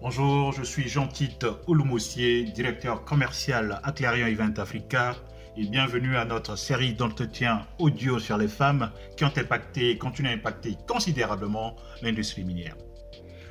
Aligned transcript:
Bonjour, 0.00 0.52
je 0.52 0.62
suis 0.62 0.88
Jean-Tite 0.88 1.44
Ouloumoussier, 1.66 2.44
directeur 2.44 3.04
commercial 3.04 3.80
à 3.82 3.90
Clarion 3.90 4.28
Event 4.28 4.54
Africa 4.56 5.16
et 5.56 5.66
bienvenue 5.66 6.16
à 6.16 6.24
notre 6.24 6.56
série 6.56 6.94
d'entretiens 6.94 7.66
audio 7.80 8.20
sur 8.20 8.38
les 8.38 8.46
femmes 8.46 8.92
qui 9.16 9.24
ont 9.24 9.32
impacté 9.36 9.90
et 9.90 9.98
continuent 9.98 10.28
à 10.28 10.34
impacter 10.34 10.76
considérablement 10.86 11.74
l'industrie 12.00 12.44
minière. 12.44 12.76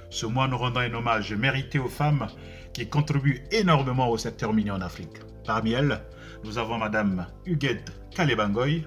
Ce 0.10 0.26
mois, 0.26 0.48
nous 0.48 0.58
rendons 0.58 0.80
un 0.80 0.94
hommage 0.94 1.34
mérité 1.34 1.80
aux 1.80 1.90
femmes 1.90 2.28
qui 2.72 2.88
contribuent 2.88 3.44
énormément 3.52 4.10
au 4.10 4.18
secteur 4.18 4.54
minier 4.54 4.72
en 4.72 4.80
Afrique. 4.80 5.20
Parmi 5.46 5.74
elles, 5.74 6.02
nous 6.46 6.58
avons 6.58 6.78
Madame 6.78 7.28
Huguette 7.46 7.92
Kalebangoy, 8.16 8.86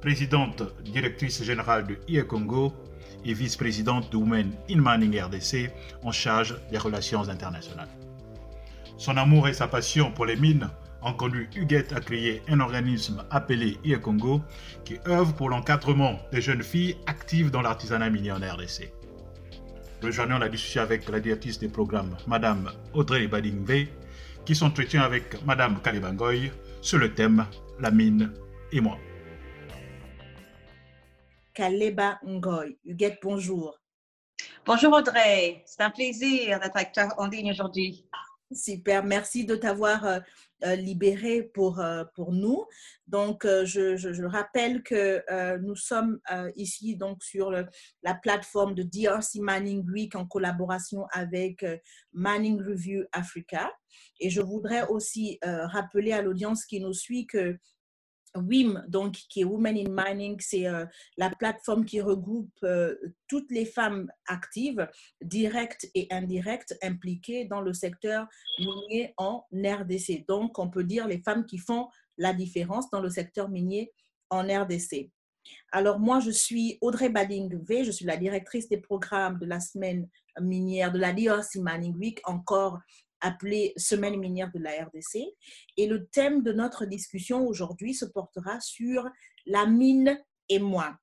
présidente 0.00 0.62
directrice 0.82 1.42
générale 1.42 1.86
de 1.86 1.98
IE 2.08 2.26
Congo 2.26 2.72
et 3.24 3.34
vice-présidente 3.34 4.10
de 4.12 4.16
Women 4.16 4.52
in 4.70 4.80
Mining 4.80 5.20
RDC 5.20 5.70
en 6.02 6.12
charge 6.12 6.56
des 6.70 6.78
relations 6.78 7.28
internationales. 7.28 7.88
Son 8.96 9.16
amour 9.16 9.48
et 9.48 9.54
sa 9.54 9.66
passion 9.66 10.12
pour 10.12 10.26
les 10.26 10.36
mines 10.36 10.68
ont 11.02 11.12
conduit 11.12 11.48
Huguette 11.54 11.92
à 11.92 12.00
créer 12.00 12.42
un 12.48 12.60
organisme 12.60 13.24
appelé 13.30 13.78
IE 13.84 14.00
Congo 14.00 14.40
qui 14.84 14.98
œuvre 15.06 15.34
pour 15.34 15.50
l'encadrement 15.50 16.18
des 16.32 16.40
jeunes 16.40 16.62
filles 16.62 16.96
actives 17.06 17.50
dans 17.50 17.62
l'artisanat 17.62 18.10
minier 18.10 18.32
en 18.32 18.36
RDC. 18.36 18.92
Rejoignons 20.02 20.38
la 20.38 20.48
discussion 20.48 20.82
avec 20.82 21.08
la 21.08 21.20
directrice 21.20 21.58
des 21.58 21.68
programmes, 21.68 22.16
Madame 22.26 22.70
Audrey 22.92 23.26
Badingve, 23.26 23.86
qui 24.44 24.54
s'entretient 24.54 25.02
avec 25.02 25.42
Madame 25.44 25.80
Kalibangoy 25.80 26.50
sur 26.80 26.98
le 26.98 27.12
thème 27.14 27.46
La 27.80 27.90
mine 27.90 28.32
et 28.72 28.80
moi. 28.80 28.98
Kaleba 31.54 32.18
Ngoy. 32.24 32.76
Huguette, 32.84 33.20
bonjour. 33.22 33.78
Bonjour 34.66 34.92
Audrey, 34.92 35.62
c'est 35.66 35.82
un 35.82 35.90
plaisir 35.90 36.58
d'être 36.58 37.14
en 37.18 37.28
ligne 37.28 37.52
aujourd'hui. 37.52 38.04
Super, 38.52 39.04
merci 39.04 39.44
de 39.44 39.56
t'avoir 39.56 40.04
euh, 40.04 40.20
euh, 40.64 40.74
libéré 40.76 41.42
pour, 41.42 41.80
euh, 41.80 42.04
pour 42.14 42.32
nous. 42.32 42.64
Donc, 43.06 43.46
je, 43.46 43.96
je, 43.96 44.24
rappelle 44.24 44.82
que 44.82 45.22
nous 45.60 45.76
sommes 45.76 46.18
ici 46.56 46.96
donc 46.96 47.22
sur 47.22 47.50
la 47.50 48.14
plateforme 48.14 48.74
de 48.74 48.82
DRC 48.82 49.40
Mining 49.40 49.84
Week 49.90 50.14
en 50.16 50.26
collaboration 50.26 51.06
avec 51.12 51.64
Mining 52.12 52.58
Review 52.60 53.04
Africa. 53.12 53.70
Et 54.20 54.30
je 54.30 54.40
voudrais 54.40 54.86
aussi 54.88 55.38
rappeler 55.42 56.12
à 56.12 56.22
l'audience 56.22 56.64
qui 56.64 56.80
nous 56.80 56.94
suit 56.94 57.26
que 57.26 57.58
WIM, 58.36 58.84
donc, 58.88 59.14
qui 59.28 59.40
est 59.40 59.44
Women 59.44 59.76
in 59.76 59.90
Mining, 59.90 60.36
c'est 60.40 60.66
euh, 60.66 60.86
la 61.16 61.30
plateforme 61.30 61.84
qui 61.84 62.00
regroupe 62.00 62.52
euh, 62.62 62.94
toutes 63.28 63.50
les 63.50 63.64
femmes 63.64 64.10
actives, 64.26 64.88
directes 65.22 65.88
et 65.94 66.06
indirectes, 66.10 66.76
impliquées 66.82 67.44
dans 67.44 67.60
le 67.60 67.72
secteur 67.72 68.26
minier 68.58 69.14
en 69.16 69.44
RDC. 69.52 70.24
Donc, 70.26 70.58
on 70.58 70.70
peut 70.70 70.84
dire 70.84 71.06
les 71.06 71.22
femmes 71.22 71.46
qui 71.46 71.58
font 71.58 71.88
la 72.18 72.32
différence 72.32 72.90
dans 72.90 73.00
le 73.00 73.10
secteur 73.10 73.48
minier 73.48 73.92
en 74.30 74.42
RDC. 74.42 75.10
Alors, 75.72 75.98
moi, 75.98 76.20
je 76.20 76.30
suis 76.30 76.78
Audrey 76.80 77.08
Bading-V, 77.08 77.84
je 77.84 77.90
suis 77.90 78.06
la 78.06 78.16
directrice 78.16 78.68
des 78.68 78.78
programmes 78.78 79.38
de 79.38 79.46
la 79.46 79.60
semaine 79.60 80.08
minière 80.40 80.90
de 80.90 80.98
la 80.98 81.12
DRC 81.12 81.56
Mining 81.56 81.96
Week, 81.96 82.20
encore 82.24 82.78
appelée 83.24 83.72
Semaine 83.76 84.18
minière 84.18 84.52
de 84.52 84.60
la 84.60 84.70
RDC. 84.84 85.24
Et 85.76 85.86
le 85.86 86.06
thème 86.06 86.42
de 86.42 86.52
notre 86.52 86.84
discussion 86.84 87.46
aujourd'hui 87.46 87.94
se 87.94 88.04
portera 88.04 88.60
sur 88.60 89.08
la 89.46 89.66
mine 89.66 90.22
et 90.48 90.58
moi. 90.58 90.96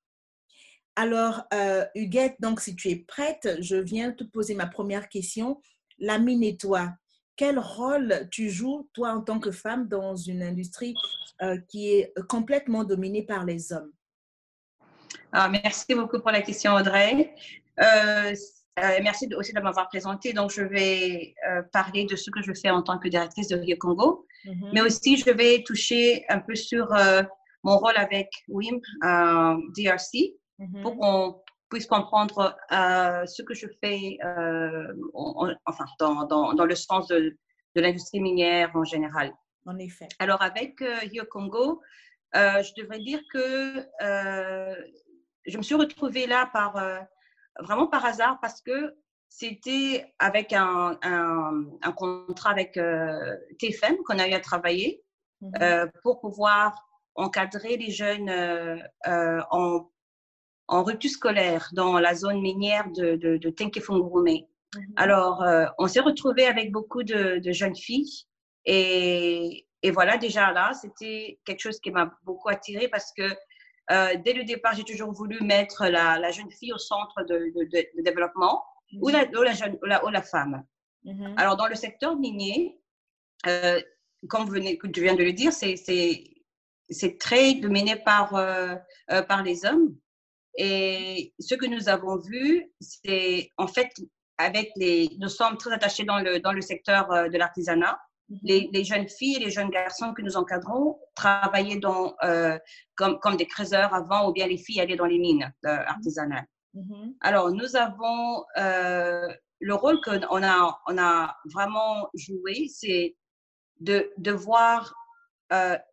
Alors, 0.95 1.43
euh, 1.53 1.85
Huguette, 1.95 2.35
donc 2.39 2.61
si 2.61 2.75
tu 2.75 2.89
es 2.89 2.97
prête, 2.97 3.57
je 3.59 3.75
viens 3.75 4.11
te 4.11 4.23
poser 4.23 4.55
ma 4.55 4.67
première 4.67 5.09
question. 5.09 5.61
La 5.99 6.19
mine 6.19 6.43
et 6.43 6.57
toi, 6.57 6.93
quel 7.35 7.57
rôle 7.57 8.27
tu 8.29 8.49
joues, 8.49 8.89
toi, 8.93 9.13
en 9.13 9.21
tant 9.21 9.39
que 9.39 9.51
femme, 9.51 9.87
dans 9.87 10.15
une 10.15 10.43
industrie 10.43 10.93
euh, 11.41 11.57
qui 11.69 11.93
est 11.93 12.13
complètement 12.27 12.83
dominée 12.83 13.23
par 13.23 13.45
les 13.45 13.73
hommes? 13.73 13.91
Ah, 15.31 15.49
Merci 15.49 15.95
beaucoup 15.95 16.19
pour 16.19 16.31
la 16.31 16.41
question, 16.41 16.73
Audrey. 16.73 17.33
Euh, 17.79 18.35
euh, 18.79 18.99
merci 19.03 19.27
aussi 19.35 19.51
de 19.53 19.59
m'avoir 19.59 19.89
présenté. 19.89 20.31
Donc, 20.31 20.51
je 20.51 20.61
vais 20.61 21.35
euh, 21.47 21.61
parler 21.73 22.05
de 22.05 22.15
ce 22.15 22.31
que 22.31 22.41
je 22.41 22.53
fais 22.53 22.69
en 22.69 22.81
tant 22.81 22.97
que 22.99 23.09
directrice 23.09 23.49
de 23.49 23.57
Rio 23.57 23.75
Congo, 23.77 24.25
mm-hmm. 24.45 24.69
mais 24.73 24.81
aussi 24.81 25.17
je 25.17 25.29
vais 25.29 25.63
toucher 25.63 26.23
un 26.29 26.39
peu 26.39 26.55
sur 26.55 26.93
euh, 26.93 27.21
mon 27.63 27.77
rôle 27.77 27.97
avec 27.97 28.29
WIM 28.47 28.79
DRC 29.75 30.37
mm-hmm. 30.59 30.81
pour 30.83 30.97
qu'on 30.97 31.41
puisse 31.69 31.85
comprendre 31.85 32.55
ce 32.69 33.41
que 33.43 33.53
je 33.53 33.67
fais 33.83 34.17
enfin, 35.13 35.85
dans, 35.99 36.25
dans, 36.25 36.53
dans, 36.53 36.65
le 36.65 36.75
sens 36.75 37.07
de, 37.07 37.37
de 37.75 37.81
l'industrie 37.81 38.21
minière 38.21 38.71
en 38.73 38.83
général. 38.83 39.33
En 39.65 39.77
effet. 39.77 40.07
Alors, 40.19 40.41
avec 40.41 40.79
Rio 40.79 41.23
Congo, 41.29 41.81
je 42.33 42.81
devrais 42.81 42.99
dire 42.99 43.21
que 43.31 43.85
je 45.45 45.57
me 45.57 45.61
suis 45.61 45.75
retrouvée 45.75 46.25
là 46.27 46.49
par 46.51 46.75
vraiment 47.61 47.87
par 47.87 48.05
hasard 48.05 48.39
parce 48.41 48.61
que 48.61 48.95
c'était 49.31 50.13
avec 50.19 50.51
un, 50.51 50.99
un, 51.01 51.91
contrat 51.93 52.51
avec 52.51 52.75
euh, 52.75 53.37
TFM 53.59 53.95
qu'on 54.05 54.19
a 54.19 54.27
eu 54.27 54.33
à 54.33 54.41
travailler 54.41 55.03
mhm. 55.39 55.53
euh, 55.61 55.87
pour 56.03 56.19
pouvoir 56.19 56.75
encadrer 57.15 57.77
les 57.77 57.91
jeunes 57.91 58.29
euh, 58.29 59.41
en, 59.49 59.89
en, 60.67 60.83
rupture 60.83 61.09
scolaire 61.09 61.69
dans 61.73 61.97
la 61.97 62.13
zone 62.13 62.41
minière 62.41 62.89
de, 62.91 63.15
de, 63.15 63.37
de 63.37 63.49
mhm. 63.49 64.93
Alors, 64.97 65.45
on 65.77 65.87
s'est 65.87 66.01
retrouvé 66.01 66.45
avec 66.45 66.71
beaucoup 66.71 67.03
de, 67.03 67.39
de 67.39 67.51
jeunes 67.53 67.75
filles 67.75 68.25
et, 68.65 69.65
et, 69.81 69.91
voilà, 69.91 70.17
déjà 70.17 70.51
là, 70.51 70.73
c'était 70.73 71.39
quelque 71.45 71.61
chose 71.61 71.79
qui 71.79 71.91
m'a 71.91 72.13
beaucoup 72.23 72.49
attirée 72.49 72.89
parce 72.89 73.13
que 73.13 73.23
dès 74.23 74.33
le 74.33 74.43
départ, 74.43 74.73
j'ai 74.75 74.83
toujours 74.83 75.11
voulu 75.11 75.41
mettre 75.41 75.87
la, 75.87 76.31
jeune 76.31 76.51
fille 76.51 76.73
au 76.73 76.77
centre 76.77 77.23
de, 77.23 78.01
développement 78.01 78.63
ou, 78.99 79.09
la, 79.09 79.25
la, 79.25 79.53
jeune, 79.53 79.77
ou, 79.81 79.85
la, 79.85 80.03
ou 80.05 80.09
la 80.09 80.21
femme. 80.21 80.63
Mhm. 81.03 81.35
Alors, 81.37 81.57
dans 81.57 81.67
le 81.67 81.75
secteur 81.75 82.15
minier, 82.15 82.79
euh, 83.47 83.81
comme 84.29 84.45
vous 84.45 84.51
venez, 84.51 84.77
tu 84.93 85.01
viens 85.01 85.15
de 85.15 85.23
le 85.23 85.33
dire, 85.33 85.51
c'est 85.51 87.17
très 87.19 87.55
dominé 87.55 87.95
par, 87.95 88.35
euh, 88.35 88.75
par 89.27 89.43
les 89.43 89.65
hommes. 89.65 89.95
Et 90.57 91.33
ce 91.39 91.55
que 91.55 91.65
nous 91.65 91.89
avons 91.89 92.17
vu, 92.17 92.71
c'est 92.79 93.49
en 93.57 93.67
fait, 93.67 93.89
avec 94.37 94.71
les, 94.75 95.09
nous 95.19 95.29
sommes 95.29 95.57
très 95.57 95.71
attachés 95.73 96.03
dans 96.03 96.19
le, 96.19 96.39
dans 96.39 96.51
le 96.51 96.61
secteur 96.61 97.07
de 97.29 97.37
l'artisanat. 97.37 97.99
Les, 98.43 98.83
jeunes 98.83 99.07
filles 99.07 99.35
et 99.35 99.39
les 99.39 99.51
jeunes 99.51 99.69
garçons 99.69 100.13
que 100.13 100.21
nous 100.21 100.37
encadrons 100.37 100.99
travaillaient 101.15 101.79
dans, 101.79 102.15
euh, 102.23 102.57
comme, 102.95 103.19
comme, 103.19 103.35
des 103.35 103.45
creuseurs 103.45 103.93
avant 103.93 104.29
ou 104.29 104.33
bien 104.33 104.47
les 104.47 104.57
filles 104.57 104.81
allaient 104.81 104.95
dans 104.95 105.05
les 105.05 105.19
mines 105.19 105.51
euh, 105.65 105.77
artisanales. 105.85 106.47
Mhm. 106.73 107.15
Alors, 107.21 107.51
nous 107.51 107.75
avons 107.75 108.45
euh, 108.57 109.27
le 109.59 109.75
rôle 109.75 109.99
qu'on 110.01 110.43
a, 110.43 110.81
on 110.87 110.97
a 110.97 111.35
vraiment 111.53 112.09
joué, 112.13 112.67
c'est 112.69 113.15
de, 113.79 114.11
de 114.17 114.31
voir 114.31 114.93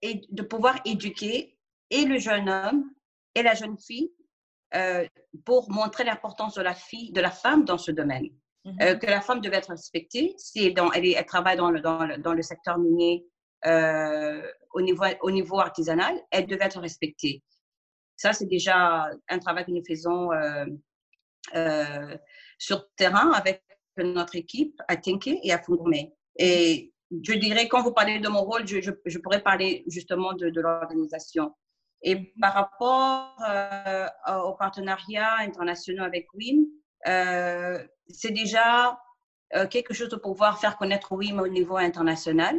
et 0.02 0.20
de 0.30 0.42
pouvoir 0.42 0.76
éduquer 0.84 1.58
et 1.90 2.04
le 2.04 2.18
jeune 2.18 2.48
homme 2.48 2.88
et 3.34 3.42
la 3.42 3.54
jeune 3.54 3.76
fille 3.76 4.12
pour 5.44 5.68
montrer 5.68 6.04
l'importance 6.04 6.54
de 6.54 6.62
la 6.62 6.74
fille, 6.74 7.10
de 7.10 7.20
la 7.20 7.32
femme 7.32 7.64
dans 7.64 7.76
ce 7.76 7.90
domaine. 7.90 8.28
Euh, 8.66 8.94
mhm. 8.94 8.98
que 8.98 9.06
la 9.06 9.20
femme 9.20 9.40
devait 9.40 9.56
être 9.56 9.70
respectée. 9.70 10.34
Si 10.36 10.72
dans, 10.72 10.90
elle, 10.92 11.06
elle, 11.06 11.26
travaille 11.26 11.56
dans 11.56 11.70
le, 11.70 11.80
dans 11.80 12.04
le, 12.04 12.18
dans 12.18 12.34
le 12.34 12.42
secteur 12.42 12.78
minier 12.78 13.24
euh, 13.66 14.42
au, 14.72 14.80
niveau, 14.80 15.04
au 15.22 15.30
niveau 15.30 15.58
artisanal, 15.60 16.14
elle 16.30 16.46
devait 16.46 16.64
être 16.64 16.80
respectée. 16.80 17.42
Ça, 18.16 18.32
c'est 18.32 18.46
déjà 18.46 19.08
un 19.28 19.38
travail 19.38 19.64
que 19.64 19.70
nous 19.70 19.84
faisons 19.86 20.32
euh, 20.32 20.66
euh 21.54 22.16
sur 22.60 22.90
terrain 22.96 23.30
avec 23.30 23.62
notre 23.96 24.34
équipe 24.34 24.82
à 24.88 24.96
Tinké 24.96 25.38
et 25.44 25.52
à 25.52 25.62
Fungomé. 25.62 26.12
Et 26.36 26.92
je 27.10 27.34
dirais, 27.34 27.68
quand 27.68 27.82
vous 27.82 27.92
parlez 27.92 28.18
de 28.18 28.28
mon 28.28 28.42
rôle, 28.42 28.66
je, 28.66 28.80
je, 28.80 28.90
je 29.04 29.18
pourrais 29.18 29.42
parler 29.44 29.84
justement 29.86 30.32
de, 30.32 30.50
de 30.50 30.60
l'organisation. 30.60 31.54
Et 32.02 32.32
par 32.40 32.54
rapport 32.54 33.36
euh, 33.48 34.06
aux 34.44 34.54
partenariats 34.54 35.36
internationaux 35.38 36.02
avec 36.02 36.26
WIM, 36.34 36.64
euh, 37.06 37.78
c'est 38.08 38.32
déjà 38.32 38.98
euh, 39.54 39.66
quelque 39.66 39.94
chose 39.94 40.08
de 40.08 40.16
pouvoir 40.16 40.58
faire 40.58 40.76
connaître 40.76 41.12
WIM 41.12 41.38
au 41.38 41.48
niveau 41.48 41.76
international. 41.76 42.56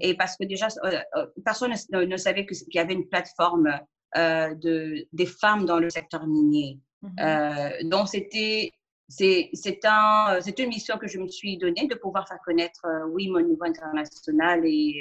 Et 0.00 0.14
parce 0.14 0.36
que 0.36 0.44
déjà, 0.44 0.68
euh, 0.84 1.26
personne 1.44 1.72
ne, 1.92 2.16
savait 2.16 2.44
qu'il 2.44 2.74
y 2.74 2.78
avait 2.78 2.94
une 2.94 3.08
plateforme 3.08 3.78
de, 4.14 5.06
des 5.12 5.26
femmes 5.26 5.64
dans 5.64 5.78
le 5.78 5.88
secteur 5.88 6.26
minier. 6.26 6.80
Mm-hmm. 7.02 7.88
donc, 7.88 8.08
c'était 8.08 8.72
c'est 9.08 9.84
un, 9.84 10.40
une 10.40 10.68
mission 10.68 10.98
que 10.98 11.06
je 11.06 11.18
me 11.18 11.28
suis 11.28 11.56
donnée 11.56 11.86
de 11.86 11.94
pouvoir 11.94 12.28
faire 12.28 12.40
connaître 12.44 12.84
WIM 13.12 13.36
au 13.36 13.40
niveau 13.40 13.64
international 13.64 14.60
et 14.64 15.00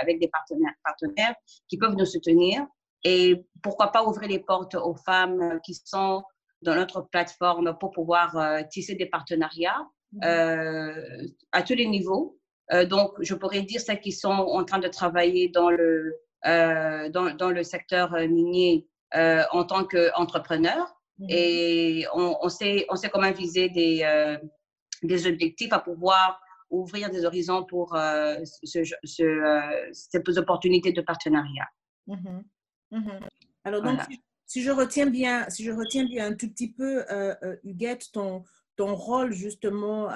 avec 0.00 0.20
des 0.20 0.28
partenaires, 0.28 0.74
partenaires 0.84 1.34
qui 1.68 1.78
peuvent 1.78 1.96
nous 1.96 2.06
soutenir. 2.06 2.66
Et 3.02 3.44
pourquoi 3.62 3.90
pas 3.90 4.04
ouvrir 4.04 4.28
les 4.28 4.38
portes 4.38 4.76
aux 4.76 4.94
femmes 4.94 5.58
qui 5.64 5.74
sont 5.74 6.22
dans 6.62 6.74
notre 6.74 7.02
plateforme 7.02 7.76
pour 7.78 7.90
pouvoir 7.90 8.36
tisser 8.70 8.94
des 8.94 9.06
partenariats 9.06 9.86
mm-hmm. 10.14 11.34
à 11.52 11.62
tous 11.62 11.74
les 11.74 11.86
niveaux. 11.86 12.38
donc, 12.86 13.12
je 13.20 13.34
pourrais 13.34 13.62
dire 13.62 13.80
celles 13.80 14.00
qui 14.00 14.12
sont 14.12 14.28
en 14.28 14.64
train 14.64 14.78
de 14.78 14.88
travailler 14.88 15.48
dans 15.48 15.70
le, 15.70 16.14
dans, 16.44 17.34
dans, 17.36 17.50
le 17.50 17.62
secteur 17.62 18.12
minier 18.28 18.88
en 19.14 19.64
tant 19.64 19.84
qu'entrepreneur. 19.84 20.94
Mm-hmm. 21.20 21.26
Et 21.30 22.06
on, 22.14 22.36
on, 22.42 22.48
sait, 22.48 22.86
on 22.88 22.96
sait 22.96 23.08
comment 23.08 23.30
viser 23.32 23.68
des, 23.68 24.38
des 25.02 25.26
objectifs 25.26 25.72
à 25.72 25.78
pouvoir 25.78 26.40
ouvrir 26.70 27.10
des 27.10 27.24
horizons 27.24 27.64
pour 27.64 27.94
euh, 27.94 28.36
ce, 28.44 28.84
ce, 29.04 29.22
euh, 29.22 29.88
ces 29.92 30.38
opportunités 30.38 30.92
de 30.92 31.00
partenariat. 31.00 31.68
Mm-hmm. 32.08 33.20
Alors, 33.64 33.82
donc, 33.82 34.00
si, 34.02 34.14
je 34.14 34.18
retiens 34.70 35.06
bien, 35.06 35.48
si 35.48 35.64
je 35.64 35.72
retiens 35.72 36.04
bien 36.04 36.26
un 36.26 36.34
tout 36.34 36.48
petit 36.48 36.72
peu, 36.72 37.04
euh, 37.10 37.34
Huguette, 37.64 38.10
ton, 38.12 38.44
ton 38.76 38.94
rôle 38.94 39.32
justement, 39.32 40.08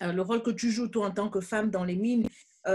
le 0.00 0.20
rôle 0.20 0.42
que 0.42 0.50
tu 0.50 0.70
joues 0.70 0.88
toi 0.88 1.06
en 1.06 1.10
tant 1.10 1.30
que 1.30 1.40
femme 1.40 1.70
dans 1.70 1.84
les 1.84 1.96
mines, 1.96 2.28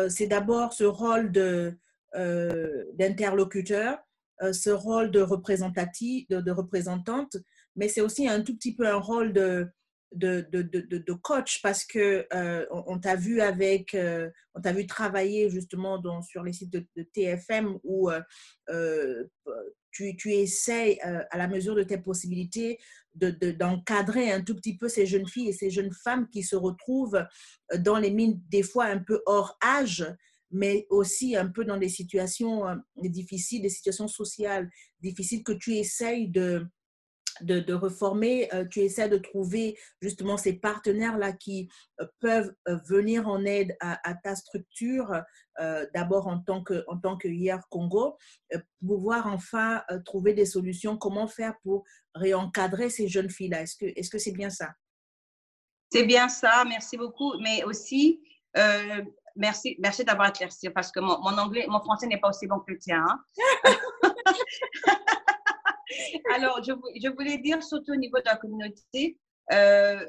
c'est 0.09 0.27
d'abord 0.27 0.73
ce 0.73 0.83
rôle 0.83 1.31
de, 1.31 1.77
d'interlocuteur, 2.13 3.97
ce 4.51 4.69
rôle 4.69 5.11
de 5.11 5.21
représentative, 5.21 6.27
de, 6.29 6.51
représentante, 6.51 7.35
mais 7.75 7.89
c'est 7.89 8.01
aussi 8.01 8.27
un 8.27 8.41
tout 8.41 8.55
petit 8.55 8.75
peu 8.75 8.87
un 8.87 8.99
rôle 8.99 9.33
de, 9.33 9.69
de, 10.11 10.41
de, 10.51 10.61
de, 10.61 11.13
coach 11.13 11.61
parce 11.61 11.85
que 11.85 12.25
euh, 12.33 12.65
on, 12.71 12.99
t'a 12.99 13.15
vu 13.15 13.41
avec, 13.41 13.93
euh, 13.93 14.29
on 14.55 14.61
t'a 14.61 14.73
vu 14.73 14.87
travailler 14.87 15.49
justement 15.49 16.01
sur 16.21 16.43
les 16.43 16.53
sites 16.53 16.71
de, 16.71 16.85
TFM 17.13 17.77
où 17.83 18.09
euh, 18.09 19.23
tu, 19.99 20.15
tu 20.15 20.33
essaies 20.33 20.97
à 21.01 21.37
la 21.37 21.47
mesure 21.47 21.75
de 21.75 21.83
tes 21.83 21.97
possibilités 21.97 22.79
d'encadrer 23.15 24.31
un 24.31 24.41
tout 24.41 24.55
petit 24.55 24.77
peu 24.77 24.87
ces 24.87 25.05
jeunes 25.05 25.27
filles 25.27 25.49
et 25.49 25.53
ces 25.53 25.69
jeunes 25.69 25.91
femmes 25.91 26.29
qui 26.29 26.41
se 26.41 26.55
retrouvent 26.55 27.25
dans 27.79 27.97
les 27.97 28.11
mines 28.11 28.39
des 28.49 28.63
fois 28.63 28.85
un 28.85 28.99
peu 28.99 29.21
hors 29.25 29.57
âge 29.61 30.05
mais 30.51 30.87
aussi 30.89 31.35
un 31.35 31.47
peu 31.47 31.63
dans 31.63 31.77
des 31.77 31.89
situations 31.89 32.63
difficiles, 32.95 33.61
des 33.61 33.69
situations 33.69 34.07
sociales. 34.07 34.67
Difficiles 34.99 35.43
que 35.43 35.51
tu 35.51 35.75
essayes 35.75 36.27
de, 36.27 36.65
de, 37.41 37.73
reformer, 37.73 38.53
euh, 38.53 38.65
tu 38.65 38.79
essaies 38.79 39.09
de 39.09 39.17
trouver 39.17 39.77
justement 40.01 40.37
ces 40.37 40.53
partenaires-là 40.53 41.33
qui 41.33 41.69
euh, 41.99 42.05
peuvent 42.19 42.53
euh, 42.67 42.77
venir 42.87 43.27
en 43.27 43.45
aide 43.45 43.75
à, 43.79 44.13
ta 44.23 44.35
structure, 44.35 45.21
d'abord 45.93 46.27
en 46.27 46.39
tant 46.39 46.63
que, 46.63 46.85
en 46.87 46.97
tant 46.97 47.17
que 47.17 47.27
IR 47.27 47.59
Congo, 47.69 48.17
pouvoir 48.85 49.27
enfin 49.27 49.83
trouver 50.05 50.33
des 50.33 50.45
solutions, 50.45 50.97
comment 50.97 51.27
faire 51.27 51.53
pour 51.63 51.83
réencadrer 52.15 52.89
ces 52.89 53.09
jeunes 53.09 53.29
filles-là? 53.29 53.63
Est-ce 53.63 53.75
que 53.75 54.17
c'est 54.17 54.17
-ce 54.17 54.19
c'est 54.19 54.31
bien 54.31 54.49
ça? 54.49 54.69
C'est 55.91 56.05
bien 56.05 56.29
ça, 56.29 56.63
merci 56.65 56.95
beaucoup. 56.95 57.33
Mais 57.41 57.63
aussi, 57.65 58.21
merci, 59.35 59.75
merci 59.79 60.03
d'avoir 60.03 60.29
éclairci 60.29 60.69
parce 60.69 60.91
que 60.91 60.99
mon, 60.99 61.37
anglais, 61.37 61.65
mon 61.67 61.81
français 61.81 62.07
n'est 62.07 62.19
pas 62.19 62.29
aussi 62.29 62.47
bon 62.47 62.59
que 62.59 62.71
le 62.71 62.77
tien. 62.77 63.05
Hein. 63.07 63.19
Alors, 66.35 66.63
je, 66.63 66.73
je, 67.01 67.09
voulais 67.09 67.37
dire, 67.37 67.61
surtout 67.63 67.93
au 67.93 67.95
niveau 67.95 68.17
de 68.17 68.25
la 68.25 68.35
communauté, 68.35 69.17
euh, 69.51 70.05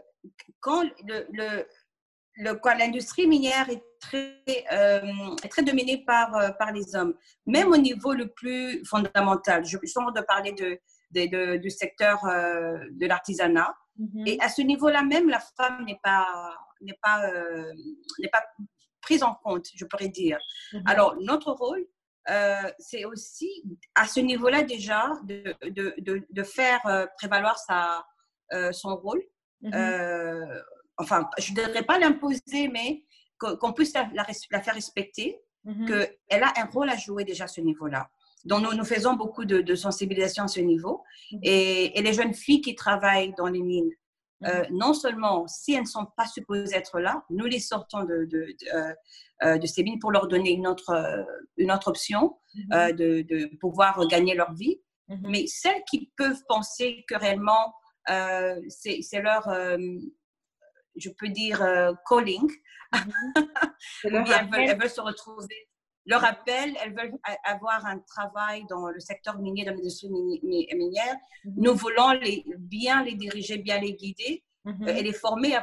quand 0.60 0.84
le, 1.06 1.26
le, 1.32 1.66
l'industrie 2.78 3.26
minière 3.26 3.68
est 3.70 3.82
très, 4.00 4.42
euh, 4.72 5.00
très 5.48 5.62
dominée 5.62 6.04
par, 6.06 6.34
euh, 6.36 6.50
par 6.58 6.72
les 6.72 6.94
hommes, 6.94 7.14
même 7.46 7.68
au 7.68 7.76
niveau 7.76 8.12
le 8.12 8.28
plus 8.28 8.84
fondamental. 8.84 9.64
Je 9.64 9.78
suis 9.78 9.94
de 10.14 10.20
parler 10.22 10.52
de, 10.52 10.78
de, 11.12 11.56
du 11.56 11.70
secteur 11.70 12.20
de 12.22 13.06
l'artisanat. 13.06 13.74
Mm-hmm. 13.98 14.28
Et 14.28 14.40
à 14.40 14.48
ce 14.48 14.62
niveau-là 14.62 15.02
même, 15.02 15.28
la 15.28 15.40
femme 15.56 15.84
n'est 15.84 16.00
pas, 16.02 16.56
n'est 16.80 16.98
pas, 17.02 17.30
n'est 18.18 18.28
pas 18.28 18.44
prise 19.02 19.22
en 19.22 19.34
compte, 19.34 19.66
je 19.74 19.84
pourrais 19.84 20.08
dire. 20.08 20.38
Mm-hmm. 20.72 20.82
Alors, 20.86 21.16
notre 21.20 21.52
rôle, 21.52 21.86
euh, 22.28 22.70
c'est 22.78 23.04
aussi 23.04 23.62
à 23.94 24.06
ce 24.06 24.20
niveau-là 24.20 24.62
déjà 24.62 25.12
de, 25.24 25.54
de, 25.70 26.26
de, 26.28 26.42
faire 26.42 26.80
euh, 26.86 27.06
prévaloir 27.16 27.58
sa, 27.58 28.04
euh, 28.52 28.72
son 28.72 28.96
rôle. 28.96 29.22
Mm-hmm. 29.62 30.62
enfin, 30.96 31.28
je 31.38 31.50
ne 31.50 31.56
dirais 31.56 31.82
pas 31.82 31.98
l'imposer, 31.98 32.68
mais 32.72 33.04
qu'on 33.38 33.72
puisse 33.72 33.92
la, 33.94 34.08
la, 34.14 34.24
faire 34.62 34.74
respecter, 34.74 35.38
mm-hmm. 35.66 35.86
qu'elle 35.86 36.42
a 36.42 36.52
un 36.56 36.64
rôle 36.66 36.88
à 36.88 36.96
jouer 36.96 37.24
déjà 37.24 37.44
à 37.44 37.48
ce 37.48 37.60
niveau-là. 37.60 38.10
Donc, 38.44 38.62
nous, 38.62 38.74
nous 38.74 38.84
faisons 38.84 39.14
beaucoup 39.14 39.44
de, 39.44 39.74
sensibilisation 39.74 40.44
à 40.44 40.48
ce 40.48 40.60
niveau. 40.60 41.02
Et, 41.42 41.98
et, 41.98 42.02
les 42.02 42.14
jeunes 42.14 42.32
filles 42.32 42.62
qui 42.62 42.74
travaillent 42.74 43.34
dans 43.36 43.48
les 43.48 43.60
mines, 43.60 43.90
euh, 44.44 44.64
non 44.70 44.94
seulement 44.94 45.46
si 45.46 45.74
elles 45.74 45.82
ne 45.82 45.86
sont 45.86 46.06
pas 46.16 46.26
supposées 46.26 46.74
être 46.74 46.98
là, 46.98 47.24
nous 47.28 47.44
les 47.44 47.60
sortons 47.60 48.04
de, 48.04 48.24
de, 48.24 48.46
de, 48.46 48.96
euh, 49.44 49.66
ces 49.66 49.82
mines 49.82 49.98
pour 49.98 50.12
leur 50.12 50.28
donner 50.28 50.50
une 50.50 50.66
autre, 50.66 50.90
euh, 50.90 51.22
une 51.56 51.70
autre 51.70 51.88
option 51.88 52.38
mhm. 52.54 52.92
de, 52.92 53.56
pouvoir 53.58 54.06
gagner 54.08 54.34
leur 54.34 54.52
vie. 54.54 54.80
Mhm. 55.08 55.20
Mais 55.28 55.46
celles 55.46 55.82
qui 55.90 56.10
peuvent 56.16 56.42
penser 56.48 57.04
que 57.08 57.16
réellement 57.16 57.74
c'est 58.68 59.22
leur, 59.22 59.48
je 60.96 61.10
peux 61.18 61.28
dire, 61.28 61.58
calling, 62.08 62.50
mhm. 62.92 63.44
elles 64.04 64.78
veulent 64.78 64.88
se 64.88 65.00
retrouver 65.00 65.69
leur 66.10 66.24
appel, 66.24 66.76
elles 66.82 66.92
veulent 66.92 67.12
avoir 67.44 67.86
un 67.86 68.00
travail 68.00 68.64
dans 68.68 68.88
le 68.88 68.98
secteur 68.98 69.38
minier, 69.38 69.64
dans 69.64 69.72
l'industrie 69.72 70.10
minière. 70.10 71.16
Mhm. 71.44 71.54
Nous 71.56 71.74
voulons 71.74 72.10
les, 72.12 72.44
bien 72.58 73.04
les 73.04 73.14
diriger, 73.14 73.58
bien 73.58 73.78
les 73.80 73.94
guider 73.94 74.42
mhm. 74.64 74.88
euh, 74.88 74.94
et 74.96 75.02
les 75.02 75.12
former 75.12 75.54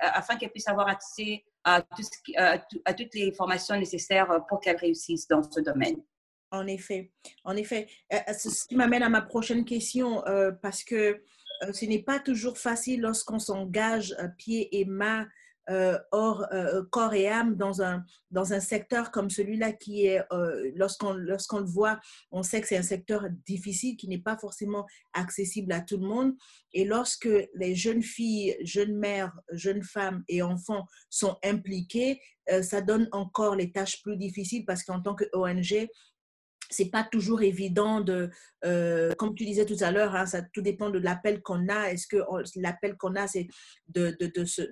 afin 0.00 0.36
qu'elles 0.36 0.52
puissent 0.52 0.68
avoir 0.68 0.86
accès 0.86 1.44
à, 1.64 1.82
à, 2.36 2.94
toutes 2.94 3.14
les 3.14 3.32
formations 3.32 3.76
nécessaires 3.76 4.28
pour 4.48 4.60
qu'elles 4.60 4.76
réussissent 4.76 5.26
dans 5.26 5.42
ce 5.42 5.60
domaine. 5.60 5.96
En 6.52 6.68
effet, 6.68 7.10
en 7.42 7.56
effet. 7.56 7.88
Euh, 8.12 8.18
euh, 8.28 8.32
ce 8.32 8.64
qui 8.68 8.76
m'amène 8.76 9.02
à 9.02 9.08
ma 9.08 9.22
prochaine 9.22 9.64
question, 9.64 10.22
parce 10.62 10.84
que 10.84 11.20
ce 11.72 11.84
n'est 11.84 12.02
pas 12.02 12.20
toujours 12.20 12.58
facile 12.58 13.00
lorsqu'on 13.00 13.40
s'engage 13.40 14.14
pied 14.38 14.78
et 14.78 14.84
main 14.84 15.26
euh, 15.68 15.98
euh, 16.14 16.84
corps 16.90 17.14
et 17.14 17.28
âme 17.28 17.56
dans 17.56 17.82
un, 17.82 18.04
dans 18.30 18.52
un 18.52 18.60
secteur 18.60 19.10
comme 19.10 19.30
celui-là 19.30 19.72
qui 19.72 20.06
est, 20.06 20.22
euh, 20.32 20.70
lorsqu'on 20.76 21.12
lorsqu'on 21.14 21.58
le 21.58 21.66
voit, 21.66 21.98
on 22.30 22.42
sait 22.42 22.60
que 22.60 22.68
c'est 22.68 22.76
un 22.76 22.82
secteur 22.82 23.26
difficile 23.46 23.96
qui 23.96 24.08
n'est 24.08 24.20
pas 24.20 24.36
forcément 24.36 24.86
accessible 25.12 25.72
à 25.72 25.80
tout 25.80 25.96
le 25.96 26.06
monde. 26.06 26.34
Et 26.72 26.84
lorsque 26.84 27.28
les 27.54 27.74
jeunes 27.74 28.02
filles, 28.02 28.56
jeunes 28.62 28.96
mères, 28.96 29.36
jeunes 29.50 29.82
femmes 29.82 30.22
et 30.28 30.42
enfants 30.42 30.86
sont 31.10 31.36
impliqués, 31.42 32.20
ça 32.62 32.80
donne 32.80 33.08
encore 33.10 33.56
les 33.56 33.72
tâches 33.72 34.02
plus 34.02 34.16
difficiles 34.16 34.64
parce 34.64 34.84
qu'en 34.84 35.00
tant 35.00 35.16
que 35.16 35.24
ONG, 35.32 35.88
c'est 36.70 36.90
pas 36.90 37.04
toujours 37.04 37.42
évident 37.42 38.00
de, 38.00 38.30
euh, 38.64 39.12
comme 39.18 39.34
tu 39.34 39.44
disais 39.44 39.66
tout 39.66 39.76
à 39.80 39.90
l'heure, 39.90 40.14
hein, 40.14 40.26
ça 40.26 40.42
tout 40.42 40.62
dépend 40.62 40.90
de 40.90 40.98
l'appel 40.98 41.42
qu'on 41.42 41.68
a. 41.68 41.90
Est-ce 41.90 42.06
que 42.06 42.18
l'appel 42.56 42.96
qu'on 42.96 43.14
a, 43.16 43.26
c'est 43.26 43.48
de, 43.88 44.16
se, 44.44 44.62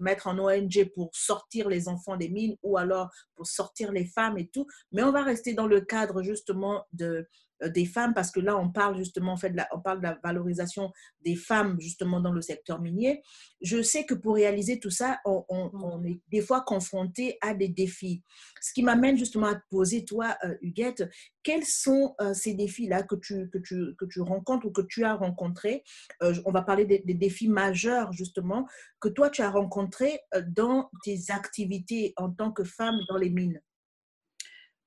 mettre 0.00 0.26
en 0.26 0.38
ONG 0.38 0.90
pour 0.94 1.10
sortir 1.12 1.68
les 1.68 1.88
enfants 1.88 2.16
des 2.16 2.28
mines 2.28 2.56
ou 2.62 2.76
alors 2.76 3.10
pour 3.34 3.46
sortir 3.46 3.92
les 3.92 4.06
femmes 4.06 4.38
et 4.38 4.48
tout. 4.48 4.66
Mais 4.92 5.02
on 5.02 5.12
va 5.12 5.22
rester 5.22 5.54
dans 5.54 5.66
le 5.66 5.80
cadre 5.80 6.22
justement 6.22 6.84
de, 6.92 7.26
des 7.68 7.86
femmes 7.86 8.14
parce 8.14 8.30
que 8.30 8.40
là, 8.40 8.56
on 8.56 8.70
parle 8.70 8.96
justement, 8.96 9.32
en 9.32 9.36
fait, 9.36 9.50
de 9.50 9.56
la, 9.56 9.68
on 9.72 9.80
parle 9.80 9.98
de 9.98 10.04
la 10.04 10.18
valorisation 10.22 10.92
des 11.24 11.36
femmes 11.36 11.76
justement 11.80 12.20
dans 12.20 12.32
le 12.32 12.40
secteur 12.40 12.80
minier. 12.80 13.22
Je 13.60 13.82
sais 13.82 14.04
que 14.04 14.14
pour 14.14 14.34
réaliser 14.34 14.80
tout 14.80 14.90
ça, 14.90 15.20
on, 15.24 15.44
on, 15.48 16.04
est 16.04 16.20
des 16.30 16.40
fois 16.40 16.62
confronté 16.62 17.36
à 17.42 17.54
des 17.54 17.68
défis. 17.68 18.22
Ce 18.60 18.72
qui 18.72 18.82
m'amène 18.82 19.16
justement 19.16 19.48
à 19.48 19.54
te 19.54 19.62
poser, 19.68 20.04
toi, 20.04 20.36
euh, 20.44 20.54
Huguette, 20.62 21.08
quels 21.42 21.64
sont 21.64 22.14
euh, 22.20 22.32
ces 22.34 22.54
défis-là 22.54 23.02
que 23.02 23.16
tu, 23.16 23.50
que, 23.50 23.58
tu, 23.58 23.94
que 23.96 24.04
tu 24.06 24.20
rencontres 24.20 24.66
ou 24.66 24.70
que 24.70 24.82
tu 24.82 25.04
as 25.04 25.14
rencontrés? 25.14 25.84
On 26.20 26.52
va 26.52 26.62
parler 26.62 26.84
des, 26.84 27.00
des, 27.00 27.14
défis 27.14 27.48
majeurs 27.48 28.12
justement 28.12 28.66
que 29.00 29.08
toi, 29.08 29.30
tu 29.30 29.42
as 29.42 29.50
rencontrés 29.50 30.20
dans 30.48 30.90
tes 31.04 31.18
activités 31.28 32.14
en 32.16 32.30
tant 32.30 32.52
que 32.52 32.64
femme 32.64 32.98
dans 33.08 33.16
les 33.16 33.30
mines. 33.30 33.60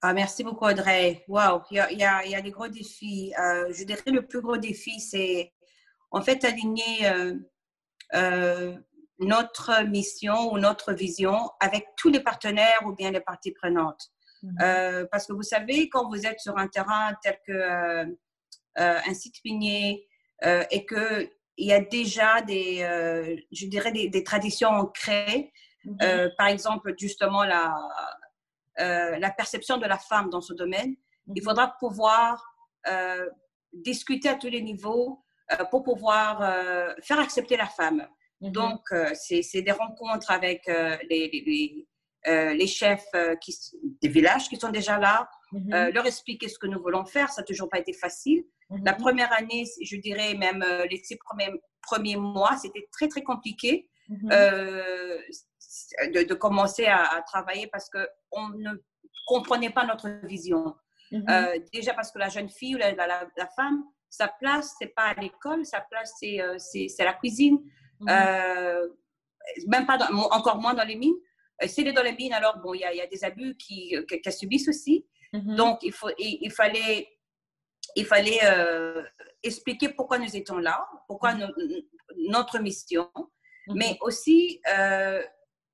Ah, 0.05 0.12
merci 0.12 0.43
beaucoup, 0.43 0.65
Audrey. 0.65 1.24
Wow, 1.29 1.62
il 1.72 1.77
y 1.77 1.79
a, 1.79 1.89
il 2.25 2.29
y 2.29 2.36
a, 2.36 2.41
des 2.41 2.51
gros 2.51 2.67
défis. 2.67 3.33
Euh, 3.39 3.72
je 3.72 3.86
dirais 3.86 4.01
que 4.05 4.12
le 4.12 4.27
plus 4.27 4.41
gros 4.41 4.57
défi, 4.57 5.00
c'est 5.00 5.53
en 6.12 6.22
fait 6.22 6.43
aligner 6.43 7.05
euh, 7.05 7.36
euh, 8.13 8.75
notre 9.19 9.83
mission 9.86 10.51
ou 10.51 10.57
notre 10.57 10.91
vision 10.91 11.50
avec 11.62 11.88
tous 11.95 12.10
les 12.10 12.19
partenaires 12.19 12.81
ou 12.86 12.91
bien 12.93 13.12
les 13.12 13.22
parties 13.22 13.53
prenantes. 13.53 14.10
Mhm. 14.41 15.07
parce 15.10 15.25
que 15.25 15.31
vous 15.31 15.41
savez, 15.41 15.88
quand 15.88 16.10
vous 16.10 16.25
êtes 16.25 16.41
sur 16.41 16.57
un 16.57 16.67
terrain 16.67 17.15
tel 17.24 17.38
que 17.48 18.13
un 18.75 19.13
site 19.13 19.38
minier 19.45 20.05
et 20.69 20.86
qu'il 20.86 21.29
y 21.60 21.72
a 21.72 21.79
déjà 21.79 22.41
des, 22.41 22.79
je 23.53 23.65
dirais, 23.67 23.93
des, 23.93 24.10
des 24.10 24.24
traditions 24.25 24.67
ancrées, 24.67 25.53
mhm. 25.86 26.29
par 26.38 26.48
exemple, 26.48 26.93
justement, 26.98 27.45
la, 27.45 27.74
euh, 28.79 29.17
la 29.19 29.29
perception 29.29 29.77
de 29.77 29.85
la 29.85 29.97
femme 29.97 30.29
dans 30.29 30.41
ce 30.41 30.53
domaine. 30.53 30.95
Il 31.27 31.41
mhm. 31.41 31.43
faudra 31.43 31.75
pouvoir 31.79 32.43
euh, 32.87 33.29
discuter 33.71 34.29
à 34.29 34.35
tous 34.35 34.49
les 34.49 34.61
niveaux 34.61 35.23
pour 35.69 35.83
pouvoir 35.83 36.39
faire 37.03 37.19
accepter 37.19 37.57
la 37.57 37.67
femme. 37.67 38.07
Mhm. 38.41 38.51
Donc, 38.51 38.81
c'est 39.13 39.61
des 39.61 39.71
rencontres 39.71 40.31
avec 40.31 40.65
les, 40.67 41.85
les, 42.25 42.67
chefs 42.67 43.11
qui, 43.39 43.55
des 44.01 44.07
villages 44.07 44.49
qui 44.49 44.55
sont 44.55 44.69
déjà 44.69 44.97
là, 44.97 45.29
mhm. 45.51 45.89
leur 45.93 46.05
expliquer 46.07 46.47
ce 46.47 46.57
que 46.57 46.65
nous 46.65 46.81
voulons 46.81 47.05
faire. 47.05 47.29
Ça 47.29 47.41
n'a 47.41 47.45
toujours 47.45 47.69
pas 47.69 47.79
été 47.79 47.93
facile. 47.93 48.43
La 48.83 48.93
première 48.93 49.31
année, 49.33 49.65
je 49.83 49.97
dirais 49.97 50.33
même 50.33 50.65
les 50.89 50.97
six 51.03 51.17
premiers, 51.17 51.51
premiers 51.83 52.15
mois, 52.15 52.57
c'était 52.57 52.87
très, 52.91 53.07
très 53.07 53.21
compliqué. 53.21 53.89
De, 56.11 56.33
commencer 56.33 56.85
à, 56.85 57.21
travailler 57.25 57.67
parce 57.67 57.89
qu'on 57.89 58.49
ne 58.49 58.71
comprenait 59.25 59.69
pas 59.69 59.85
notre 59.85 60.09
vision. 60.25 60.75
Mhm. 61.11 61.25
Euh, 61.29 61.59
déjà 61.71 61.93
parce 61.93 62.11
que 62.11 62.19
la 62.19 62.29
jeune 62.29 62.49
fille 62.49 62.75
ou 62.75 62.77
la, 62.77 62.93
la, 62.93 63.47
femme, 63.55 63.83
sa 64.09 64.27
place, 64.27 64.75
c'est 64.79 64.93
pas 64.95 65.13
à 65.15 65.19
l'école, 65.19 65.65
sa 65.65 65.81
place, 65.81 66.13
c'est 66.19 66.41
euh, 66.41 66.57
la 66.99 67.13
cuisine. 67.13 67.59
Mhm. 67.99 68.07
Euh, 68.09 68.87
même 69.67 69.85
pas 69.85 69.97
encore 70.31 70.59
moins 70.59 70.73
dans 70.73 70.85
les 70.85 70.95
mines. 70.95 71.15
Si 71.65 71.81
elle 71.81 71.89
est 71.89 71.93
dans 71.93 72.03
les 72.03 72.13
mines, 72.13 72.33
alors 72.33 72.57
bon, 72.57 72.73
il 72.73 72.79
y, 72.79 72.97
y, 72.97 73.01
a 73.01 73.07
des 73.07 73.23
abus 73.23 73.55
qu'elle 73.57 74.05
qui, 74.05 74.31
subissent 74.31 74.67
aussi. 74.67 75.05
Mhm. 75.33 75.55
Donc, 75.55 75.79
il, 75.83 75.91
faut, 75.91 76.09
il, 76.17 76.51
fallait, 76.51 77.07
il 77.95 78.05
fallait 78.05 78.39
expliquer 79.43 79.89
pourquoi 79.89 80.17
nous 80.17 80.35
étions 80.35 80.57
là, 80.57 80.87
pourquoi 81.07 81.33
notre 82.29 82.59
mission, 82.59 83.09
mais 83.67 83.97
aussi 84.01 84.61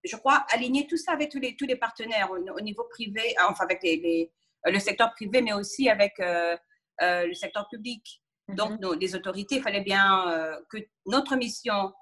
je 0.09 0.15
crois, 0.15 0.45
aligner 0.49 0.87
tout 0.87 0.97
ça 0.97 1.11
avec 1.11 1.29
tous 1.29 1.39
les, 1.39 1.55
tous 1.55 1.65
les 1.65 1.75
partenaires 1.75 2.29
au, 2.31 2.61
niveau 2.61 2.83
privé, 2.89 3.35
enfin 3.47 3.63
avec 3.63 3.83
les, 3.83 4.31
le 4.65 4.79
secteur 4.79 5.11
privé, 5.11 5.41
mais 5.41 5.53
aussi 5.53 5.89
avec 5.89 6.19
euh, 6.19 6.57
euh, 7.01 7.25
le 7.27 7.33
secteur 7.33 7.67
public. 7.69 8.21
Mhm. 8.47 8.55
Donc, 8.55 8.79
les 8.99 9.15
autorités, 9.15 9.55
il 9.55 9.61
fallait 9.61 9.81
bien 9.81 10.29
euh, 10.29 10.59
que 10.69 10.77
notre 11.05 11.35
mission 11.35 11.93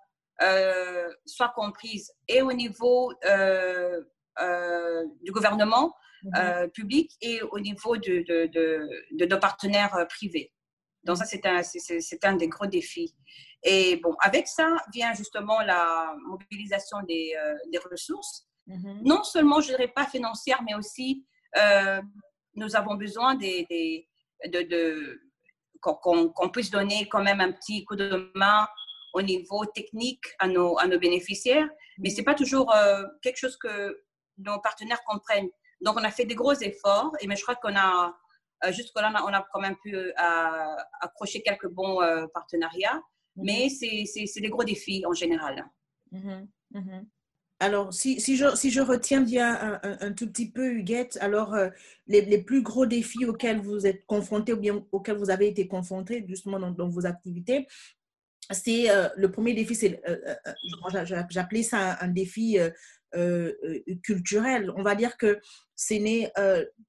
soit 1.25 1.49
comprise 1.55 2.11
et 2.27 2.43
au 2.43 2.53
niveau 2.53 3.11
du 5.23 5.31
gouvernement 5.31 5.95
mhm. 6.23 6.69
public 6.71 7.11
et 7.21 7.41
au 7.41 7.59
niveau 7.59 7.97
de, 7.97 8.23
de, 8.27 8.45
de, 8.45 8.87
de 9.13 9.25
nos 9.25 9.39
partenaires 9.39 10.05
privés. 10.07 10.53
Donc, 11.03 11.17
ça, 11.17 11.25
c'est 11.25 11.45
un, 11.47 11.63
c'est, 11.63 12.25
un 12.25 12.35
des 12.35 12.47
gros 12.49 12.67
défis. 12.67 13.15
Et 13.69 13.97
bon, 13.97 14.15
avec 14.21 14.47
ça 14.47 14.77
vient 14.93 15.13
justement 15.13 15.59
la 15.61 16.15
mobilisation 16.25 17.01
des, 17.07 17.35
des 17.71 17.79
ressources. 17.79 18.47
Mhm. 18.65 19.01
Non 19.03 19.23
seulement, 19.23 19.59
je 19.59 19.67
dirais 19.67 19.89
pas 19.89 20.05
financière, 20.05 20.61
mais 20.63 20.73
aussi 20.75 21.25
nous 22.53 22.75
avons 22.75 22.95
besoin 22.95 23.35
des, 23.35 24.07
de, 24.45 24.61
de 24.61 25.21
qu'on 25.81 26.49
puisse 26.51 26.69
donner 26.71 27.07
quand 27.07 27.23
même 27.23 27.41
un 27.41 27.51
petit 27.51 27.85
coup 27.85 27.95
de 27.95 28.31
main 28.35 28.67
au 29.13 29.21
niveau 29.21 29.65
technique 29.65 30.23
à 30.39 30.47
nos, 30.47 30.77
à 30.79 30.87
nos 30.87 30.99
bénéficiaires, 30.99 31.67
mais 31.97 32.09
ce 32.09 32.17
n'est 32.17 32.23
pas 32.23 32.35
toujours 32.35 32.73
euh, 32.73 33.03
quelque 33.21 33.37
chose 33.37 33.57
que 33.57 34.03
nos 34.37 34.59
partenaires 34.59 35.03
comprennent. 35.05 35.49
Donc, 35.81 35.97
on 35.97 36.03
a 36.03 36.11
fait 36.11 36.25
des 36.25 36.35
gros 36.35 36.53
efforts, 36.53 37.11
et 37.19 37.27
mais 37.27 37.35
je 37.35 37.41
crois 37.43 37.55
qu'on 37.55 37.75
a, 37.75 38.15
euh, 38.65 38.71
jusque-là, 38.71 39.11
on 39.23 39.33
a 39.33 39.47
quand 39.51 39.59
même 39.59 39.77
pu 39.77 39.95
euh, 39.95 40.13
accrocher 40.99 41.41
quelques 41.41 41.67
bons 41.67 41.99
partenariats. 42.33 43.01
Mais 43.37 43.69
c'est 43.69 44.41
des 44.41 44.49
gros 44.49 44.63
défis 44.63 45.05
en 45.05 45.13
général. 45.13 45.65
Mm-hmm. 46.11 46.47
Mm-hmm. 46.75 47.05
Alors, 47.59 47.91
si, 47.91 48.21
si, 48.21 48.37
je, 48.37 48.55
si 48.55 48.69
je 48.69 48.81
retiens 48.81 49.21
bien 49.21 49.79
un, 49.81 50.13
tout 50.13 50.27
petit 50.27 50.51
peu, 50.51 50.73
Huguette, 50.73 51.17
alors 51.21 51.55
euh, 51.55 51.69
les, 52.05 52.21
les, 52.21 52.37
plus 52.37 52.61
gros 52.61 52.85
défis 52.85 53.25
auxquels 53.25 53.59
vous 53.59 53.87
êtes 53.87 54.05
confrontés 54.05 54.53
ou 54.53 54.57
bien 54.57 54.85
auxquels 54.91 55.17
vous 55.17 55.31
avez 55.31 55.47
été 55.47 55.67
confrontés 55.67 56.23
justement 56.27 56.59
dans, 56.59 56.87
vos 56.87 57.07
activités, 57.07 57.65
c'est 58.51 58.91
euh, 58.91 59.09
le 59.17 59.31
premier 59.31 59.55
défi, 59.55 59.73
c'est 59.73 59.99
euh, 60.07 60.35
j'appelais 61.29 61.63
ça 61.63 61.97
un, 61.99 62.09
défi 62.09 62.57
culturel. 64.03 64.71
On 64.75 64.83
va 64.83 64.93
dire 64.93 65.17
que 65.17 65.39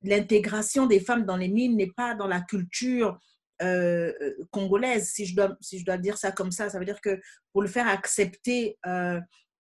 l'intégration 0.03 0.85
des 0.85 1.01
femmes 1.01 1.25
dans 1.25 1.37
les 1.37 1.49
mines 1.49 1.77
n'est 1.77 1.93
pas 1.97 2.15
dans 2.15 2.29
la 2.29 2.43
culture 2.43 3.19
congolaise, 4.51 5.11
si 5.11 5.27
je, 5.27 5.35
dois, 5.35 5.57
si 5.61 5.79
je 5.79 5.85
dois 5.85 5.99
dire 5.99 6.19
ça 6.19 6.33
comme 6.33 6.51
ça. 6.51 6.69
Ça 6.71 6.79
veut 6.79 6.85
dire 6.85 7.01
que 7.01 7.21
pour 7.53 7.63
le 7.63 7.69
faire 7.69 7.89
accepter 7.89 8.79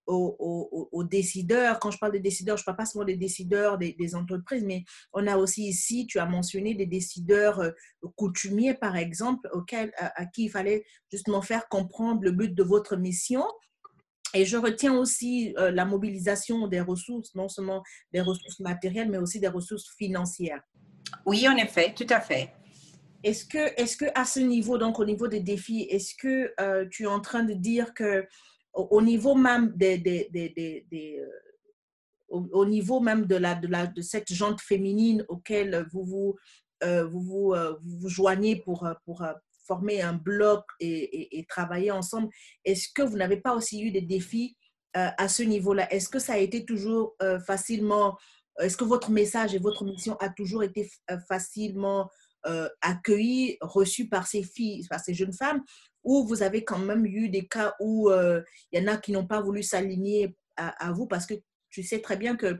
aux, 0.08 1.04
décideurs. 1.04 1.78
Quand 1.78 1.90
je 1.90 1.98
parle 1.98 2.12
des 2.12 2.20
décideurs, 2.20 2.56
je 2.56 2.62
ne 2.62 2.66
parle 2.66 2.76
pas 2.78 2.86
seulement 2.86 3.04
des 3.04 3.16
décideurs 3.16 3.78
des, 3.78 4.14
entreprises, 4.14 4.64
mais 4.64 4.84
on 5.12 5.26
a 5.26 5.36
aussi 5.36 5.68
ici, 5.68 6.06
tu 6.06 6.18
as 6.18 6.26
mentionné 6.26 6.74
des 6.74 6.86
décideurs 6.86 7.60
euh, 7.60 7.70
coutumiers, 8.16 8.74
par 8.74 8.96
exemple, 8.96 9.48
auxquels, 9.52 9.92
à, 9.96 10.26
qui 10.26 10.44
il 10.44 10.50
fallait 10.50 10.84
justement 11.12 11.42
faire 11.42 11.68
comprendre 11.68 12.22
le 12.22 12.32
but 12.32 12.54
de 12.54 12.62
votre 12.62 12.96
mission. 12.96 13.44
Et 14.34 14.44
je 14.44 14.56
retiens 14.56 14.96
aussi 14.96 15.54
euh, 15.58 15.70
la 15.70 15.84
mobilisation 15.84 16.68
des 16.68 16.80
ressources, 16.80 17.34
non 17.34 17.48
seulement 17.48 17.82
des 18.12 18.20
ressources 18.20 18.60
matérielles, 18.60 19.10
mais 19.10 19.18
aussi 19.18 19.40
des 19.40 19.48
ressources 19.48 19.88
financières. 19.96 20.60
Oui, 21.24 21.46
en 21.48 21.56
effet, 21.56 21.94
tout 21.96 22.06
à 22.10 22.20
fait. 22.20 22.52
Est-ce 23.24 23.44
que, 23.46 23.58
est-ce 23.80 23.96
que 23.96 24.04
à 24.14 24.24
ce 24.24 24.40
niveau, 24.40 24.78
donc 24.78 24.98
au 25.00 25.04
niveau 25.04 25.26
des 25.26 25.40
défis, 25.40 25.82
est-ce 25.90 26.14
que 26.14 26.52
euh, 26.60 26.86
tu 26.90 27.02
es 27.04 27.06
en 27.06 27.20
train 27.20 27.42
de 27.42 27.54
dire 27.54 27.92
que 27.94 28.26
au, 28.72 29.00
niveau 29.02 29.34
même 29.34 29.72
de, 29.76 30.82
cette 34.02 34.32
jante 34.32 34.60
féminine 34.60 35.24
auquel 35.28 35.86
vous 35.92 36.04
vous, 36.04 36.36
euh, 36.84 37.08
euh, 37.54 37.74
joignez 38.06 38.56
pour, 38.56 38.88
pour 39.04 39.24
former 39.66 40.00
un 40.00 40.12
bloc 40.12 40.64
et, 40.78 41.38
et, 41.38 41.44
travailler 41.46 41.90
ensemble, 41.90 42.28
est-ce 42.64 42.88
que 42.94 43.02
vous 43.02 43.16
n'avez 43.16 43.38
pas 43.38 43.54
aussi 43.54 43.82
eu 43.82 43.90
des 43.90 44.02
défis 44.02 44.56
à 44.94 45.28
ce 45.28 45.42
niveau-là? 45.42 45.92
Est-ce 45.92 46.08
que 46.08 46.20
ça 46.20 46.34
a 46.34 46.38
été 46.38 46.64
toujours 46.64 47.16
facilement, 47.44 48.16
est-ce 48.60 48.76
que 48.76 48.84
votre 48.84 49.10
message 49.10 49.54
et 49.54 49.58
votre 49.58 49.84
mission 49.84 50.16
a 50.18 50.28
toujours 50.28 50.62
été 50.62 50.88
facilement 51.28 52.08
accueilli, 52.80 53.56
reçu 53.60 54.08
par 54.08 54.26
ces 54.26 54.42
filles, 54.42 54.86
par 54.88 55.00
ces 55.00 55.14
jeunes 55.14 55.32
femmes 55.32 55.62
ou 56.04 56.26
vous 56.26 56.42
avez 56.42 56.64
quand 56.64 56.78
même 56.78 57.04
eu 57.04 57.28
des 57.28 57.46
cas 57.46 57.74
où 57.80 58.10
euh, 58.10 58.42
il 58.72 58.80
y 58.80 58.82
en 58.82 58.90
a 58.90 58.96
qui 58.96 59.12
n'ont 59.12 59.26
pas 59.26 59.42
voulu 59.42 59.62
s'aligner 59.62 60.34
à, 60.56 60.90
vous 60.90 61.06
parce 61.06 61.26
que 61.26 61.34
tu 61.70 61.84
sais 61.84 62.00
très 62.00 62.16
bien 62.16 62.34
que 62.34 62.58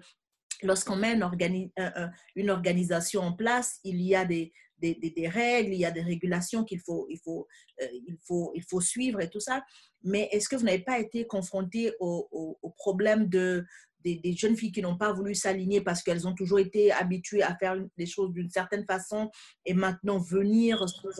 lorsqu'on 0.63 0.95
met 0.95 1.15
une, 1.15 2.51
organisation 2.51 3.23
en 3.23 3.33
place, 3.33 3.81
il 3.83 4.01
y 4.03 4.15
a 4.15 4.25
des, 4.25 4.53
règles, 4.81 5.73
il 5.73 5.81
y 5.81 5.85
a 5.85 5.91
des 5.91 6.03
régulations 6.03 6.63
qu'il 6.63 6.81
euh, 6.89 7.83
faut, 8.27 8.81
suivre 8.81 9.21
et 9.21 9.31
tout 9.31 9.41
ça. 9.41 9.65
Mais 10.05 10.29
est-ce 10.31 10.49
que 10.49 10.55
vous 10.55 10.65
n'avez 10.65 10.85
pas 10.85 11.01
été 11.01 11.27
confronté 11.27 11.93
au, 11.99 12.29
au, 12.63 12.71
problème 12.77 13.29
de, 13.29 13.65
des, 14.05 14.33
jeunes 14.37 14.57
filles 14.57 14.73
qui 14.73 14.83
n'ont 14.83 14.97
pas 14.97 15.13
voulu 15.13 15.35
s'aligner 15.35 15.81
parce 15.81 16.03
qu'elles 16.03 16.27
ont 16.27 16.35
toujours 16.35 16.59
été 16.59 16.93
habituées 16.93 17.43
à 17.43 17.57
faire 17.57 17.77
les 17.97 18.07
choses 18.07 18.33
d'une 18.33 18.51
certaine 18.51 18.85
façon 18.85 19.31
et 19.65 19.75
maintenant 19.75 20.19
venir 20.19 20.85
sous 20.89 21.11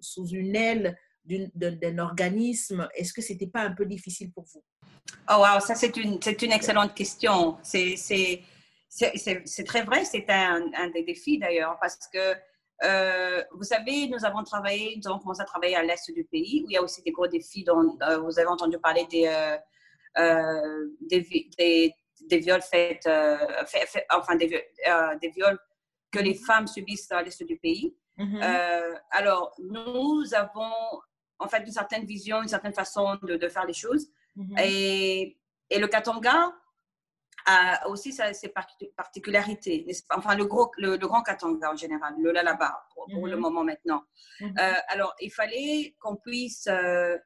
sous, 0.00 0.28
une 0.28 0.56
aile 0.56 0.96
d'un 1.24 1.98
organisme, 1.98 2.88
est-ce 2.94 3.12
que 3.12 3.20
ce 3.20 3.32
n'était 3.32 3.46
pas 3.46 3.62
un 3.62 3.72
peu 3.72 3.84
difficile 3.84 4.32
pour 4.32 4.44
vous? 4.44 4.62
Oh, 5.30 5.36
wow, 5.38 5.60
ça, 5.60 5.74
c'est 5.74 5.96
une, 5.96 6.18
une 6.42 6.52
excellente 6.52 6.94
question. 6.94 7.58
C'est 7.62 7.96
très 9.66 9.82
vrai, 9.82 10.04
c'est 10.04 10.28
un, 10.28 10.90
des 10.94 11.02
défis 11.02 11.38
d'ailleurs, 11.38 11.76
parce 11.80 11.98
que 12.12 12.34
euh, 12.84 13.42
vous 13.52 13.64
savez, 13.64 14.08
nous 14.08 14.24
avons 14.24 14.44
travaillé, 14.44 14.96
nous 14.96 15.10
avons 15.10 15.18
commencé 15.18 15.42
à 15.42 15.44
travailler 15.44 15.76
à 15.76 15.82
l'est 15.82 16.10
du 16.12 16.24
pays, 16.24 16.62
où 16.64 16.70
il 16.70 16.74
y 16.74 16.76
a 16.76 16.82
aussi 16.82 17.02
des 17.02 17.10
gros 17.10 17.26
défis 17.26 17.64
dont 17.64 17.98
euh, 18.02 18.18
vous 18.18 18.38
avez 18.38 18.48
entendu 18.48 18.78
parler 18.78 19.06
des, 19.10 19.26
euh, 19.26 19.56
des, 20.18 21.48
des, 21.58 21.94
des, 22.28 22.38
viols 22.38 22.62
faits, 22.62 23.04
fait, 23.66 24.06
enfin 24.10 24.36
des, 24.36 24.48
des, 24.48 25.30
viols 25.30 25.58
que 26.10 26.18
les 26.18 26.34
femmes 26.34 26.66
subissent 26.66 27.10
à 27.12 27.22
l'est 27.22 27.42
du 27.44 27.56
pays. 27.58 27.94
Euh, 28.20 28.94
alors, 29.10 29.54
nous 29.58 30.24
avons 30.34 30.72
en 31.38 31.48
fait 31.48 31.60
une 31.64 31.72
certaine 31.72 32.04
vision, 32.04 32.42
une 32.42 32.48
certaine 32.48 32.72
façon 32.72 33.16
de, 33.22 33.48
faire 33.48 33.64
les 33.64 33.72
choses. 33.72 34.08
Mm-hmm. 34.36 34.60
et, 34.64 35.38
et, 35.70 35.78
le 35.78 35.86
Katanga 35.86 36.52
a 37.46 37.88
aussi 37.88 38.12
ses 38.12 38.52
particularités. 38.96 39.86
Enfin, 40.10 40.34
le, 40.34 40.44
gros, 40.46 40.70
le, 40.78 40.96
grand 40.96 41.22
Katanga 41.22 41.72
en 41.72 41.76
général, 41.76 42.14
le 42.18 42.32
Lalaba 42.32 42.84
pour, 42.92 43.06
pour 43.06 43.26
le 43.26 43.36
mm-hmm. 43.36 43.40
moment 43.40 43.64
maintenant. 43.64 44.02
Euh, 44.42 44.74
alors, 44.88 45.14
il 45.20 45.30
fallait 45.30 45.94
qu'on 46.00 46.16
puisse... 46.16 46.66
Euh, 46.66 47.16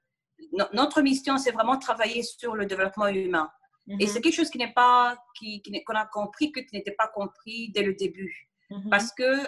notre 0.73 1.03
mission, 1.03 1.39
c'est 1.39 1.53
vraiment 1.53 1.79
travailler 1.79 2.23
sur 2.23 2.55
le 2.55 2.67
développement 2.67 3.09
humain. 3.09 3.51
Et 3.99 4.07
c'est 4.07 4.21
quelque 4.21 4.35
chose 4.35 4.51
qui 4.51 4.59
n'est 4.59 4.73
pas, 4.73 5.17
qu'on 5.39 5.47
qui, 5.47 5.85
a 5.89 6.07
compris, 6.07 6.53
que 6.53 6.61
qui 6.61 6.77
n'était 6.77 6.93
pas 6.93 7.09
compris 7.09 7.71
dès 7.71 7.83
le 7.83 7.95
début. 7.95 8.49
Parce 8.91 9.13
que 9.13 9.43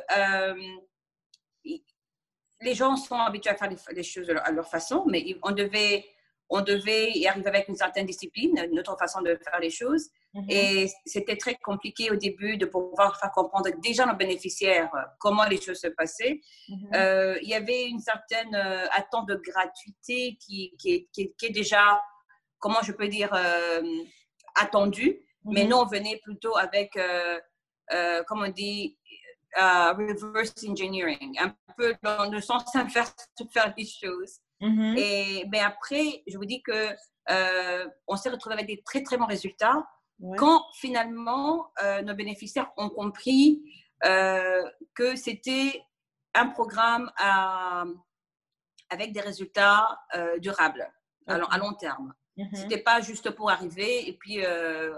les 2.61 2.75
gens 2.75 2.97
sont 2.97 3.17
habitués 3.17 3.51
à 3.51 3.57
faire 3.57 3.71
les, 3.95 4.03
choses 4.03 4.31
à 4.31 4.51
leur 4.51 4.69
façon, 4.69 5.05
mais 5.07 5.37
on 5.43 5.53
devait, 5.53 6.05
on 6.55 6.61
devait 6.61 7.11
y 7.11 7.27
arriver 7.27 7.49
avec 7.49 7.69
une 7.69 7.75
certaine 7.75 8.07
discipline, 8.07 8.57
une 8.71 8.79
autre 8.79 8.97
façon 8.97 9.21
de 9.23 9.37
faire 9.43 9.59
les 9.59 9.71
choses. 9.71 10.09
Mhm. 10.35 10.45
Et 10.49 10.91
c'était 11.05 11.37
très 11.37 11.57
compliqué 11.57 12.13
au 12.13 12.17
début 12.17 12.57
de 12.57 12.67
pouvoir 12.67 13.19
faire 13.19 13.33
comprendre 13.33 13.69
déjà 13.83 14.07
nos 14.07 14.15
bénéficiaires 14.15 14.95
euh, 14.95 15.03
comment 15.19 15.47
les 15.47 15.61
choses 15.61 15.81
se 15.81 15.89
passaient. 15.89 16.41
Mhm. 16.69 16.91
Euh, 16.95 17.39
il 17.43 17.49
y 17.49 17.55
avait 17.55 17.89
une 17.89 17.99
certaine 17.99 18.55
euh, 18.55 18.87
attente 18.93 19.27
de 19.27 19.35
gratuité 19.35 20.39
qui, 20.41 20.77
qui, 20.79 21.09
est 21.19 21.51
déjà, 21.51 22.01
comment 22.61 22.83
je 22.83 22.93
peux 22.93 23.09
dire, 23.09 23.33
attendue. 24.55 25.21
Mais 25.45 25.65
mhm. 25.65 25.71
nous, 25.71 25.77
on 25.77 25.87
venait 25.87 26.21
plutôt 26.23 26.57
avec, 26.57 26.93
comme 28.29 28.45
on 28.45 28.49
dit, 28.49 28.97
reverse 29.57 30.55
engineering, 30.69 31.37
un 31.41 31.53
peu 31.77 31.95
dans 32.01 32.31
le 32.31 32.41
sens 32.41 32.63
de 32.73 32.89
faire, 32.91 33.13
faire 33.53 33.75
des 33.75 33.87
choses. 33.87 34.39
Mm-hmm. 34.65 34.99
Et 34.99 35.45
mais 35.51 35.61
après, 35.61 36.23
je 36.27 36.37
vous 36.39 36.47
dis 36.47 36.63
que 36.63 36.89
euh, 37.31 37.89
on 38.07 38.17
s'est 38.17 38.31
retrouvé 38.31 38.55
avec 38.55 38.67
des 38.67 38.83
très 38.83 39.03
très 39.03 39.17
bons 39.17 39.27
résultats 39.27 39.87
quand 40.39 40.65
finalement 40.75 41.73
euh, 41.83 42.01
nos 42.03 42.15
bénéficiaires 42.15 42.71
ont 42.77 42.89
compris 42.89 43.63
euh, 44.05 44.63
que 44.95 45.17
c'était 45.17 45.83
un 46.35 46.47
programme 46.47 47.11
à, 47.17 47.85
avec 48.91 49.13
des 49.13 49.21
résultats 49.21 49.99
durables 50.39 50.91
à, 51.27 51.59
long 51.59 51.75
terme. 51.75 52.15
Mm-hmm. 52.39 52.57
C'était 52.57 52.83
pas 52.83 53.01
juste 53.01 53.31
pour 53.31 53.51
arriver 53.51 54.09
et 54.09 54.15
puis 54.15 54.41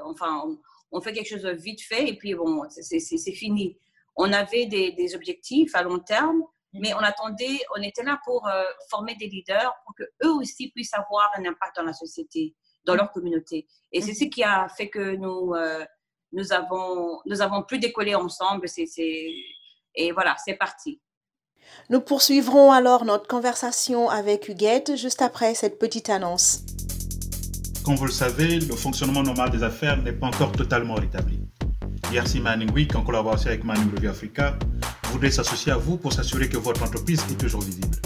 enfin 0.05 0.43
on, 0.45 0.59
on, 0.93 1.01
fait 1.01 1.13
quelque 1.13 1.29
chose 1.29 1.47
vite 1.47 1.83
fait 1.83 2.09
et 2.09 2.17
puis 2.17 2.35
bon 2.35 2.65
c'est 2.69 3.33
fini. 3.33 3.79
On 4.17 4.33
avait 4.33 4.67
des, 4.67 4.93
des 4.93 5.15
objectifs 5.15 5.75
à 5.75 5.83
long 5.83 5.99
terme 5.99 6.43
mais 6.81 6.95
on 6.95 6.99
attendait, 6.99 7.61
on 7.77 7.83
était 7.83 8.03
là 8.03 8.19
pour 8.25 8.47
euh, 8.47 8.63
former 8.91 9.15
des 9.17 9.27
leaders 9.27 9.75
pour 9.85 9.95
que 9.95 10.05
eux 10.25 10.33
aussi 10.33 10.71
puissent 10.71 10.95
avoir 10.95 11.31
un 11.37 11.45
impact 11.45 11.77
dans 11.77 11.83
la 11.83 11.93
société, 11.93 12.55
dans 12.85 12.95
leur 12.95 13.11
communauté. 13.13 13.67
Et 13.93 14.01
c'est 14.01 14.15
ce 14.15 14.25
qui 14.25 14.43
a 14.43 14.69
fait 14.69 14.89
que 14.89 15.17
nous, 15.17 15.55
euh, 15.55 15.85
nous, 16.33 16.53
avons, 16.53 17.21
nous 17.27 17.43
avons 17.43 17.63
pu 17.63 17.79
décoller 17.79 18.15
ensemble. 18.15 18.67
Et 19.95 20.13
voilà, 20.13 20.37
c'est 20.45 20.55
parti. 20.55 21.01
Nous 21.91 22.01
poursuivrons 22.01 22.73
alors 22.73 23.05
notre 23.05 23.27
conversation 23.27 24.09
avec 24.09 24.49
Huguette 24.49 24.97
juste 24.97 25.23
après 25.23 25.55
cette 25.55 25.79
petite 25.79 26.11
annonce. 26.11 26.63
Comme 27.85 27.95
vous 27.95 28.07
le 28.07 28.13
savez, 28.13 28.59
le 28.61 28.75
fonctionnement 28.75 29.23
normal 29.23 29.51
des 29.51 29.63
affaires 29.63 29.97
n'est 30.03 30.13
pas 30.13 30.27
encore 30.27 30.53
totalement 30.53 30.95
rétabli. 30.95 31.41
IRC 32.13 32.41
Manning 32.41 32.73
Week, 32.73 32.95
en 32.95 33.03
collaboration 33.03 33.49
avec 33.49 33.65
Manning 33.65 33.91
Review 33.95 34.11
Africa, 34.11 34.57
voudrait 35.07 35.31
s'associer 35.31 35.73
à 35.73 35.77
vous 35.77 35.97
pour 35.97 36.13
s'assurer 36.13 36.49
que 36.49 36.57
votre 36.57 36.83
entreprise 36.83 37.25
est 37.31 37.35
toujours 37.35 37.63
visible. 37.63 37.97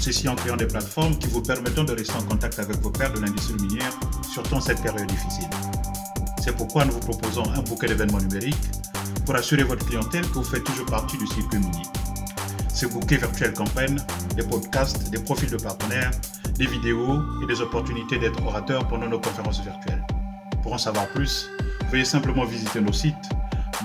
Ceci 0.00 0.28
en 0.28 0.34
créant 0.34 0.56
des 0.56 0.66
plateformes 0.66 1.16
qui 1.18 1.28
vous 1.28 1.42
permettront 1.42 1.84
de 1.84 1.92
rester 1.92 2.14
en 2.14 2.22
contact 2.22 2.58
avec 2.58 2.76
vos 2.78 2.90
pairs 2.90 3.12
de 3.12 3.20
l'industrie 3.20 3.54
minière, 3.54 3.92
surtout 4.32 4.54
en 4.54 4.60
cette 4.60 4.82
période 4.82 5.06
difficile. 5.06 5.48
C'est 6.42 6.54
pourquoi 6.54 6.84
nous 6.84 6.92
vous 6.92 7.00
proposons 7.00 7.44
un 7.54 7.62
bouquet 7.62 7.86
d'événements 7.86 8.20
numériques 8.20 8.68
pour 9.24 9.34
assurer 9.34 9.62
votre 9.62 9.86
clientèle 9.86 10.26
que 10.28 10.34
vous 10.34 10.44
faites 10.44 10.64
toujours 10.64 10.86
partie 10.86 11.16
du 11.16 11.26
circuit 11.26 11.58
minier. 11.58 11.86
Ces 12.68 12.86
bouquets 12.86 13.16
virtuels 13.16 13.54
comprennent 13.54 14.04
des 14.36 14.42
podcasts, 14.42 15.10
des 15.10 15.18
profils 15.18 15.50
de 15.50 15.56
partenaires, 15.56 16.10
des 16.58 16.66
vidéos 16.66 17.22
et 17.42 17.46
des 17.46 17.60
opportunités 17.60 18.18
d'être 18.18 18.44
orateur 18.44 18.86
pendant 18.88 19.08
nos 19.08 19.20
conférences 19.20 19.62
virtuelles. 19.62 20.04
Pour 20.62 20.74
en 20.74 20.78
savoir 20.78 21.08
plus, 21.08 21.48
veuillez 21.90 22.04
simplement 22.04 22.44
visiter 22.44 22.80
nos 22.80 22.92
sites 22.92 23.14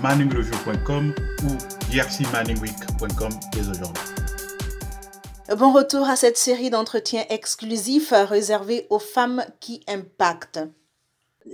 manningreview.com 0.02 1.14
ou 1.44 1.92
drcmanningweek.com 1.92 3.30
dès 3.54 3.70
aujourd'hui. 3.70 4.04
Bon 5.58 5.74
retour 5.74 6.08
à 6.08 6.16
cette 6.16 6.38
série 6.38 6.70
d'entretiens 6.70 7.24
exclusifs 7.30 8.14
réservés 8.14 8.86
aux 8.90 9.00
femmes 9.00 9.44
qui 9.60 9.84
impactent. 9.88 10.60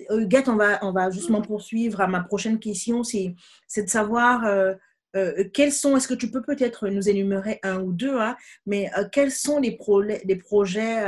Huguette, 0.10 0.50
on 0.50 0.56
va, 0.56 0.80
on 0.84 0.92
va 0.92 1.10
justement 1.12 1.42
poursuivre 1.42 2.02
à 2.02 2.08
ma 2.08 2.22
prochaine 2.22 2.60
question, 2.60 3.04
c'est 3.04 3.36
de 3.78 3.90
savoir 3.90 4.46
euh, 4.46 4.74
euh, 5.16 5.46
quels 5.54 5.72
sont, 5.72 5.96
est-ce 5.96 6.08
que 6.08 6.14
tu 6.14 6.30
peux 6.30 6.42
peut-être 6.42 6.90
nous 6.90 7.08
énumérer 7.08 7.60
un 7.64 7.80
ou 7.80 7.94
deux, 7.94 8.20
hein, 8.20 8.36
mais 8.66 8.90
euh, 8.98 9.06
quels 9.12 9.32
sont 9.32 9.60
les, 9.60 9.78
les 10.26 10.36
projets 10.36 11.04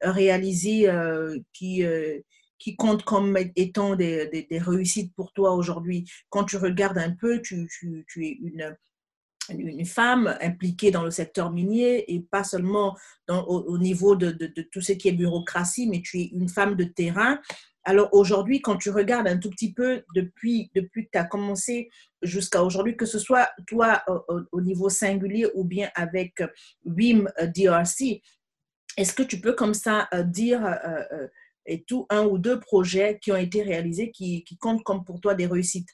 réalisés 0.00 0.90
qui, 1.52 1.84
qui 2.64 2.76
comptent 2.76 3.04
comme 3.04 3.36
étant 3.56 3.94
des, 3.94 4.46
des, 4.48 4.58
réussites 4.58 5.14
pour 5.14 5.34
toi 5.34 5.52
aujourd'hui. 5.52 6.10
Quand 6.30 6.44
tu 6.44 6.56
regardes 6.56 6.96
un 6.96 7.10
peu, 7.10 7.42
tu, 7.42 7.68
tu, 7.68 8.06
tu 8.08 8.26
es 8.26 8.38
une, 8.40 8.74
une 9.50 9.84
femme 9.84 10.34
impliquée 10.40 10.90
dans 10.90 11.02
le 11.02 11.10
secteur 11.10 11.52
minier 11.52 12.10
et 12.10 12.20
pas 12.20 12.42
seulement 12.42 12.96
au, 13.28 13.76
niveau 13.76 14.16
de, 14.16 14.30
de, 14.30 14.62
tout 14.72 14.80
ce 14.80 14.92
qui 14.92 15.08
est 15.08 15.12
bureaucratie, 15.12 15.86
mais 15.86 16.00
tu 16.00 16.20
es 16.20 16.30
une 16.32 16.48
femme 16.48 16.74
de 16.74 16.84
terrain. 16.84 17.38
Alors 17.84 18.08
aujourd'hui, 18.12 18.62
quand 18.62 18.78
tu 18.78 18.88
regardes 18.88 19.28
un 19.28 19.36
tout 19.36 19.50
petit 19.50 19.74
peu 19.74 20.02
depuis, 20.14 20.70
depuis 20.74 21.04
que 21.04 21.10
tu 21.12 21.18
as 21.18 21.24
commencé 21.24 21.90
jusqu'à 22.22 22.64
aujourd'hui, 22.64 22.96
que 22.96 23.04
ce 23.04 23.18
soit 23.18 23.50
toi 23.66 24.02
au, 24.52 24.60
niveau 24.62 24.88
singulier 24.88 25.48
ou 25.54 25.64
bien 25.64 25.90
avec 25.96 26.42
WIM 26.86 27.28
DRC, 27.54 28.22
est-ce 28.96 29.12
que 29.12 29.22
tu 29.22 29.38
peux 29.38 29.52
comme 29.52 29.74
ça 29.74 30.08
euh, 30.14 30.22
dire 30.22 30.64
euh, 30.64 31.26
et 31.66 31.82
tout 31.84 32.06
un 32.10 32.24
ou 32.24 32.38
deux 32.38 32.60
projets 32.60 33.18
qui 33.22 33.32
ont 33.32 33.36
été 33.36 33.62
réalisés 33.62 34.10
qui, 34.10 34.44
qui 34.44 34.56
comptent 34.56 34.84
comme 34.84 35.04
pour 35.04 35.20
toi 35.20 35.34
des 35.34 35.46
réussites 35.46 35.88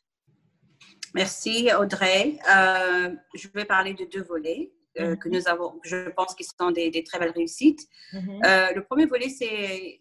Merci 1.14 1.70
Audrey. 1.78 2.38
Euh, 2.54 3.10
je 3.34 3.48
vais 3.54 3.64
parler 3.64 3.94
de 3.94 4.04
deux 4.04 4.22
volets 4.22 4.72
euh, 4.98 5.16
que 5.16 5.28
mhm. 5.28 5.34
nous 5.34 5.48
avons, 5.48 5.80
je 5.82 6.08
pense 6.10 6.34
qu'ils 6.34 6.46
sont 6.46 6.70
des, 6.70 6.90
des, 6.90 7.04
très 7.04 7.18
belles 7.18 7.32
réussites. 7.32 7.80
Mhm. 8.12 8.40
Euh, 8.44 8.72
le 8.74 8.84
premier 8.84 9.06
volet, 9.06 9.28
c'est 9.28 10.00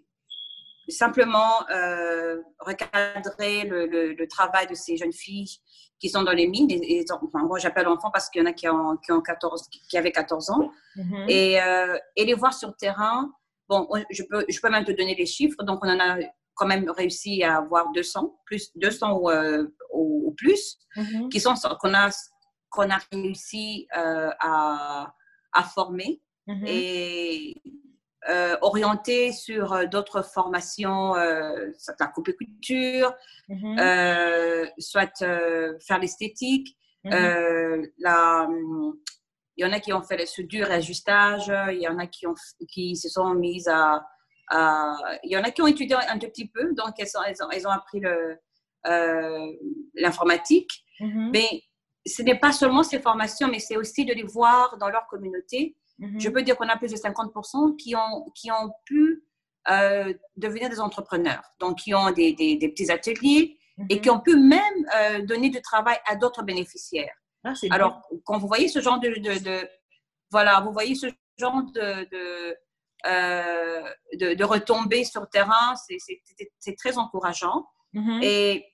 simplement 0.88 1.60
recadrer 2.60 3.64
le, 3.66 3.86
le, 3.86 4.28
travail 4.28 4.66
de 4.66 4.74
ces 4.74 4.98
jeunes 4.98 5.14
filles 5.14 5.60
qui 6.00 6.10
sont 6.10 6.24
dans 6.24 6.32
les 6.32 6.48
mines. 6.48 6.72
Et, 6.72 7.06
enfin, 7.12 7.44
moi, 7.46 7.60
j'appelle 7.60 7.88
enfants 7.88 8.10
parce 8.12 8.28
qu'il 8.30 8.42
y 8.42 8.44
en 8.44 8.48
a 8.48 8.54
qui, 8.54 8.68
ont, 8.68 8.98
qui, 8.98 9.12
ont 9.12 9.22
14, 9.22 9.70
qui 9.70 9.98
avaient 10.00 10.12
14 10.12 10.50
ans. 10.50 10.72
Mhm. 10.96 11.26
et, 11.28 11.60
et, 12.16 12.26
les 12.26 12.34
voir 12.34 12.56
sur 12.56 12.70
le 12.70 12.74
terrain 12.74 13.32
Bon, 13.70 13.88
je 14.10 14.24
peux, 14.24 14.44
je 14.50 14.60
peux 14.60 14.70
même 14.70 14.84
te 14.84 14.92
donner 14.92 15.14
les 15.14 15.28
chiffres. 15.28 15.64
Donc, 15.64 15.80
on 15.84 15.90
en 15.90 16.00
a 16.00 16.18
quand 16.56 16.66
même 16.66 16.90
réussi 16.90 17.44
à 17.44 17.58
avoir 17.58 17.92
200, 17.92 18.36
plus 18.46 18.72
200 18.76 19.18
ou, 19.18 19.30
euh, 19.30 19.68
ou, 19.94 20.34
plus, 20.36 20.78
mm-hmm. 20.98 21.30
qui 21.30 21.40
sont 21.40 21.54
qu'on 21.80 21.94
a 21.94 22.10
qu'on 22.70 22.90
a 22.90 23.00
réussi 23.12 23.88
euh, 23.98 24.30
à, 24.40 25.14
à, 25.54 25.64
former 25.64 26.22
mm-hmm. 26.48 26.68
et 26.68 27.56
euh, 28.30 28.58
orienter 28.62 29.32
sur 29.32 29.88
d'autres 29.88 30.22
formations, 30.24 31.14
soit 31.78 31.96
la 32.00 32.08
coupe 32.08 32.32
couture, 32.38 33.14
mm-hmm. 33.50 34.72
soit 34.78 35.18
faire 35.80 36.00
l'esthétique, 36.00 36.78
la 37.04 38.48
il 39.60 39.64
y 39.64 39.66
en 39.66 39.74
a 39.74 39.82
qui 39.82 39.92
ont 39.92 40.02
fait 40.02 40.16
le 40.16 40.26
soudure 40.26 40.72
et 40.72 40.76
ajustage, 40.76 41.52
il 41.74 41.82
y 41.82 41.88
en 41.90 42.00
a 42.00 42.08
qui, 42.08 42.26
ont, 42.26 42.34
qui 42.70 42.96
se 42.96 43.10
sont 43.10 43.34
mises 43.34 43.68
à, 43.68 44.06
Il 45.24 45.32
y 45.32 45.38
en 45.38 45.44
a 45.44 45.52
qui 45.52 45.62
ont 45.62 45.68
étudié 45.68 45.98
un 45.98 46.18
tout 46.18 46.28
petit 46.28 46.48
peu, 46.48 46.74
donc 46.74 46.94
elles, 46.98 47.08
ont, 47.18 47.50
elles 47.52 47.68
ont, 47.68 47.70
appris 47.70 48.02
euh, 48.06 49.52
l'informatique. 49.96 50.72
Mm-hmm. 51.02 51.30
Mais 51.34 51.64
ce 52.06 52.22
n'est 52.22 52.40
pas 52.40 52.54
seulement 52.54 52.84
ces 52.84 53.00
formations, 53.00 53.50
mais 53.50 53.60
c'est 53.60 53.76
aussi 53.76 54.06
de 54.06 54.14
les 54.14 54.24
voir 54.24 54.78
dans 54.78 54.88
leur 54.88 55.08
communauté. 55.08 55.76
Mm-hmm. 56.00 56.22
Je 56.22 56.30
peux 56.30 56.42
dire 56.42 56.56
qu'on 56.56 56.70
a 56.70 56.78
plus 56.78 56.92
de 56.92 56.96
50% 56.96 57.76
qui 57.76 57.98
ont, 57.98 58.32
qui 58.34 58.50
ont 58.50 58.72
pu 58.86 59.26
euh, 59.70 60.14
devenir 60.38 60.70
des 60.70 60.80
entrepreneurs, 60.80 61.44
donc 61.60 61.80
qui 61.80 61.94
ont 61.94 62.12
des, 62.12 62.32
des, 62.32 62.70
petits 62.70 62.90
ateliers 62.90 63.58
et 63.90 63.98
mm-hmm. 63.98 64.02
qui 64.02 64.10
ont 64.10 64.22
pu 64.22 64.38
même 64.38 64.62
euh, 64.96 65.22
donner 65.26 65.50
du 65.50 65.62
travail 65.62 65.98
à 66.08 66.16
d'autres 66.16 66.44
bénéficiaires. 66.44 67.19
Ah, 67.44 67.54
Alors, 67.70 68.02
quand 68.26 68.38
vous 68.38 68.48
voyez 68.48 68.68
ce 68.68 68.82
genre 68.82 69.00
de, 69.00 69.10
de, 69.10 69.70
voilà, 70.32 70.60
vous 70.62 70.74
voyez 70.74 70.96
ce 70.96 71.08
genre 71.38 71.64
de, 71.74 72.10
de, 72.10 72.58
euh, 73.06 73.84
de, 74.14 74.44
retombées 74.44 75.06
sur 75.06 75.30
terrain, 75.30 75.76
c'est 76.60 76.76
très 76.76 76.98
encourageant. 76.98 77.66
Mm-hmm. 77.94 78.24
Et 78.24 78.66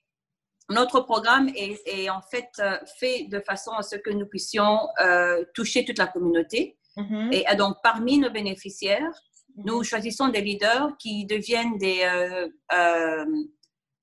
notre 0.68 1.00
programme 1.00 1.48
est, 1.50 1.80
est, 1.86 2.10
en 2.10 2.20
fait 2.22 2.50
euh, 2.58 2.76
fait 2.98 3.28
de 3.28 3.40
façon 3.40 3.70
à 3.72 3.82
ce 3.82 3.94
que 3.96 4.10
nous 4.10 4.26
puissions 4.26 4.80
euh, 5.00 5.44
toucher 5.54 5.84
toute 5.84 5.98
la 5.98 6.08
communauté. 6.08 6.76
Mm-hmm. 6.96 7.32
Et 7.52 7.56
donc, 7.56 7.76
parmi 7.84 8.18
nos 8.18 8.30
bénéficiaires, 8.30 9.12
nous 9.56 9.80
mm-hmm. 9.80 9.84
choisissons 9.84 10.28
des 10.28 10.40
leaders 10.40 10.96
qui 10.98 11.24
deviennent 11.24 11.78
des, 11.78 12.04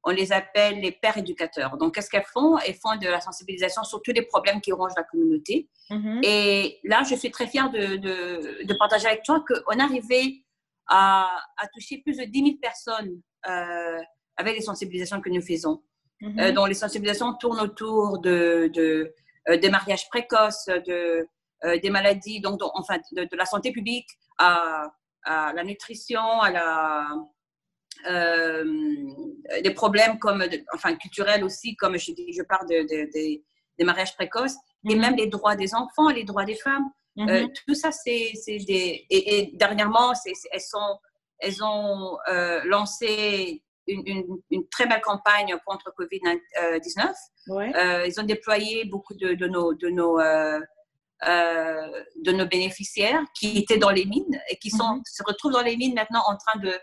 on 0.03 0.11
les 0.11 0.33
appelle 0.33 0.81
les 0.81 0.91
pères 0.91 1.17
éducateurs. 1.17 1.77
Donc, 1.77 1.95
qu'est-ce 1.95 2.09
qu'elles 2.09 2.25
font? 2.25 2.57
Elles 2.57 2.75
font 2.75 2.95
de 2.97 3.07
la 3.07 3.21
sensibilisation 3.21 3.83
sur 3.83 4.01
tous 4.01 4.11
les 4.11 4.23
problèmes 4.23 4.59
qui 4.59 4.71
rongent 4.71 4.95
la 4.97 5.03
communauté. 5.03 5.69
Mm-hmm. 5.89 6.19
Et 6.23 6.79
là, 6.83 7.03
je 7.09 7.15
suis 7.15 7.31
très 7.31 7.47
fière 7.47 7.71
de, 7.71 7.95
de, 7.95 8.73
partager 8.77 9.07
avec 9.07 9.23
toi 9.23 9.43
qu'on 9.47 9.77
est 9.77 9.81
arrivé 9.81 10.43
à, 10.87 11.29
à, 11.57 11.67
toucher 11.73 11.99
plus 11.99 12.17
de 12.17 12.25
10 12.25 12.39
000 12.43 12.57
personnes 12.61 13.21
euh, 13.47 13.99
avec 14.35 14.55
les 14.55 14.61
sensibilisations 14.61 15.21
que 15.21 15.29
nous 15.29 15.41
faisons. 15.41 15.81
Mm-hmm. 16.21 16.41
Euh, 16.41 16.51
dont 16.51 16.65
les 16.65 16.73
sensibilisations 16.73 17.33
tournent 17.35 17.61
autour 17.61 18.19
de, 18.19 18.69
de 18.73 19.13
euh, 19.49 19.57
des 19.57 19.69
mariages 19.69 20.09
précoces, 20.09 20.65
de, 20.65 21.27
des 21.81 21.89
maladies, 21.89 22.41
donc, 22.41 22.59
enfin, 22.73 22.97
de, 23.13 23.27
la 23.37 23.45
santé 23.45 23.71
publique 23.71 24.09
à, 24.37 24.91
à 25.23 25.53
la 25.53 25.63
nutrition, 25.63 26.41
à 26.41 26.51
la, 26.51 27.07
euh, 28.07 28.63
des 29.63 29.71
problèmes 29.71 30.19
comme, 30.19 30.43
enfin, 30.73 30.95
culturels 30.95 31.43
aussi, 31.43 31.75
comme 31.75 31.97
je 31.97 32.11
dis, 32.11 32.33
je 32.33 32.43
parle 32.43 32.67
de, 32.67 33.11
des 33.11 33.83
mariages 33.83 34.15
précoces, 34.15 34.55
et 34.89 34.95
même 34.95 35.15
les 35.15 35.27
droits 35.27 35.55
des 35.55 35.73
enfants, 35.73 36.09
les 36.09 36.23
droits 36.23 36.45
des 36.45 36.55
femmes. 36.55 36.89
Euh, 37.19 37.43
mhm. 37.43 37.53
tout 37.67 37.75
ça, 37.75 37.91
c'est 37.91 38.33
des. 38.47 39.05
Et, 39.09 39.51
dernièrement, 39.53 40.13
elles, 40.51 40.61
sont, 40.61 40.99
elles 41.39 41.63
ont 41.63 42.17
euh, 42.27 42.61
lancé 42.65 43.61
une, 43.87 44.37
une, 44.49 44.67
très 44.69 44.87
belle 44.87 45.01
campagne 45.01 45.55
contre 45.65 45.93
Covid-19. 45.97 47.11
Ouais. 47.49 48.07
ils 48.07 48.19
ont 48.19 48.23
déployé 48.23 48.85
beaucoup 48.85 49.13
de, 49.13 49.33
de 49.33 49.47
nos, 49.47 49.73
de 49.73 49.89
nos 49.89 50.17
de 51.21 52.31
nos 52.31 52.45
bénéficiaires 52.47 53.23
qui 53.33 53.59
étaient 53.59 53.77
dans 53.77 53.91
les 53.91 54.05
mines 54.05 54.41
et 54.49 54.57
qui 54.57 54.71
sont, 54.71 54.95
mhm. 54.95 55.01
se 55.05 55.23
retrouvent 55.23 55.53
dans 55.53 55.61
les 55.61 55.77
mines 55.77 55.93
maintenant 55.93 56.23
en 56.27 56.35
train 56.35 56.59
de, 56.59 56.73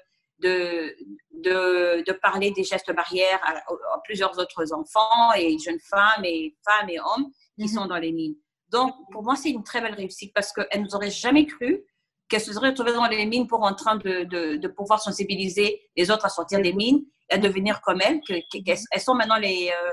de, 0.40 0.96
de, 1.32 2.12
parler 2.12 2.50
des 2.50 2.64
gestes 2.64 2.92
barrières 2.94 3.40
à, 3.42 4.00
plusieurs 4.04 4.38
autres 4.38 4.72
enfants 4.72 5.32
et 5.36 5.58
jeunes 5.58 5.80
femmes 5.80 6.24
et 6.24 6.56
femmes 6.66 6.88
et 6.88 6.98
hommes 7.00 7.30
qui 7.56 7.64
mhm. 7.64 7.68
sont 7.68 7.86
dans 7.86 7.98
les 7.98 8.12
mines. 8.12 8.36
Donc, 8.68 8.94
pour 9.12 9.22
moi, 9.22 9.36
c'est 9.36 9.50
une 9.50 9.64
très 9.64 9.80
belle 9.80 9.94
réussite 9.94 10.32
parce 10.34 10.52
qu'elles 10.52 10.82
nous 10.82 10.94
auraient 10.94 11.10
jamais 11.10 11.46
cru 11.46 11.84
qu'elles 12.28 12.40
se 12.40 12.52
seraient 12.52 12.68
retrouvées 12.68 12.92
dans 12.92 13.08
les 13.08 13.26
mines 13.26 13.48
pour 13.48 13.62
en 13.64 13.74
train 13.74 13.96
de, 13.96 14.22
de, 14.22 14.56
de, 14.56 14.68
pouvoir 14.68 15.02
sensibiliser 15.02 15.82
les 15.96 16.10
autres 16.12 16.24
à 16.24 16.28
sortir 16.28 16.62
des 16.62 16.72
mines 16.72 17.04
et 17.28 17.34
à 17.34 17.38
devenir 17.38 17.80
comme 17.82 18.00
elles. 18.00 18.20
Qu'elles 18.20 19.00
sont 19.00 19.14
maintenant 19.14 19.38
les, 19.38 19.68
euh, 19.68 19.90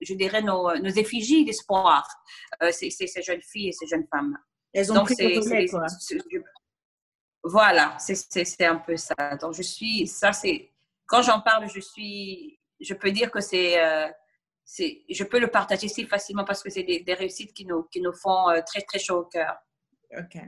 je 0.00 0.14
dirais, 0.14 0.42
nos, 0.42 0.76
nos 0.78 0.90
effigies 0.90 1.44
d'espoir, 1.44 2.06
euh, 2.62 2.70
ces, 2.70 2.90
ces, 2.90 3.22
jeunes 3.22 3.42
filles 3.42 3.68
et 3.68 3.72
ces 3.72 3.86
jeunes 3.86 4.06
femmes. 4.10 4.38
Elles 4.72 4.90
ont 4.92 4.94
Donc, 4.94 5.12
pris 5.12 5.68
quoi. 5.68 5.84
Voilà, 7.44 7.96
c'est 7.98 8.64
un 8.64 8.76
peu 8.76 8.96
ça. 8.96 9.14
Donc, 9.40 9.54
je 9.54 9.62
suis, 9.62 10.06
ça, 10.06 10.32
c'est, 10.32 10.70
quand 11.06 11.22
j'en 11.22 11.40
parle, 11.40 11.68
je 11.68 11.80
suis, 11.80 12.60
je 12.80 12.94
peux 12.94 13.10
dire 13.10 13.30
que 13.30 13.40
c'est, 13.40 13.82
euh, 13.82 14.08
je 14.78 15.24
peux 15.24 15.40
le 15.40 15.48
partager 15.48 15.88
si 15.88 16.06
facilement 16.06 16.44
parce 16.44 16.62
que 16.62 16.70
c'est 16.70 16.84
des, 16.84 17.14
réussites 17.14 17.52
qui 17.52 17.66
nous, 17.66 17.82
qui 17.84 18.00
nous 18.00 18.12
font 18.12 18.48
euh, 18.48 18.60
très, 18.64 18.82
très 18.82 18.98
chaud 18.98 19.20
au 19.20 19.24
cœur. 19.24 19.56
OK. 20.16 20.40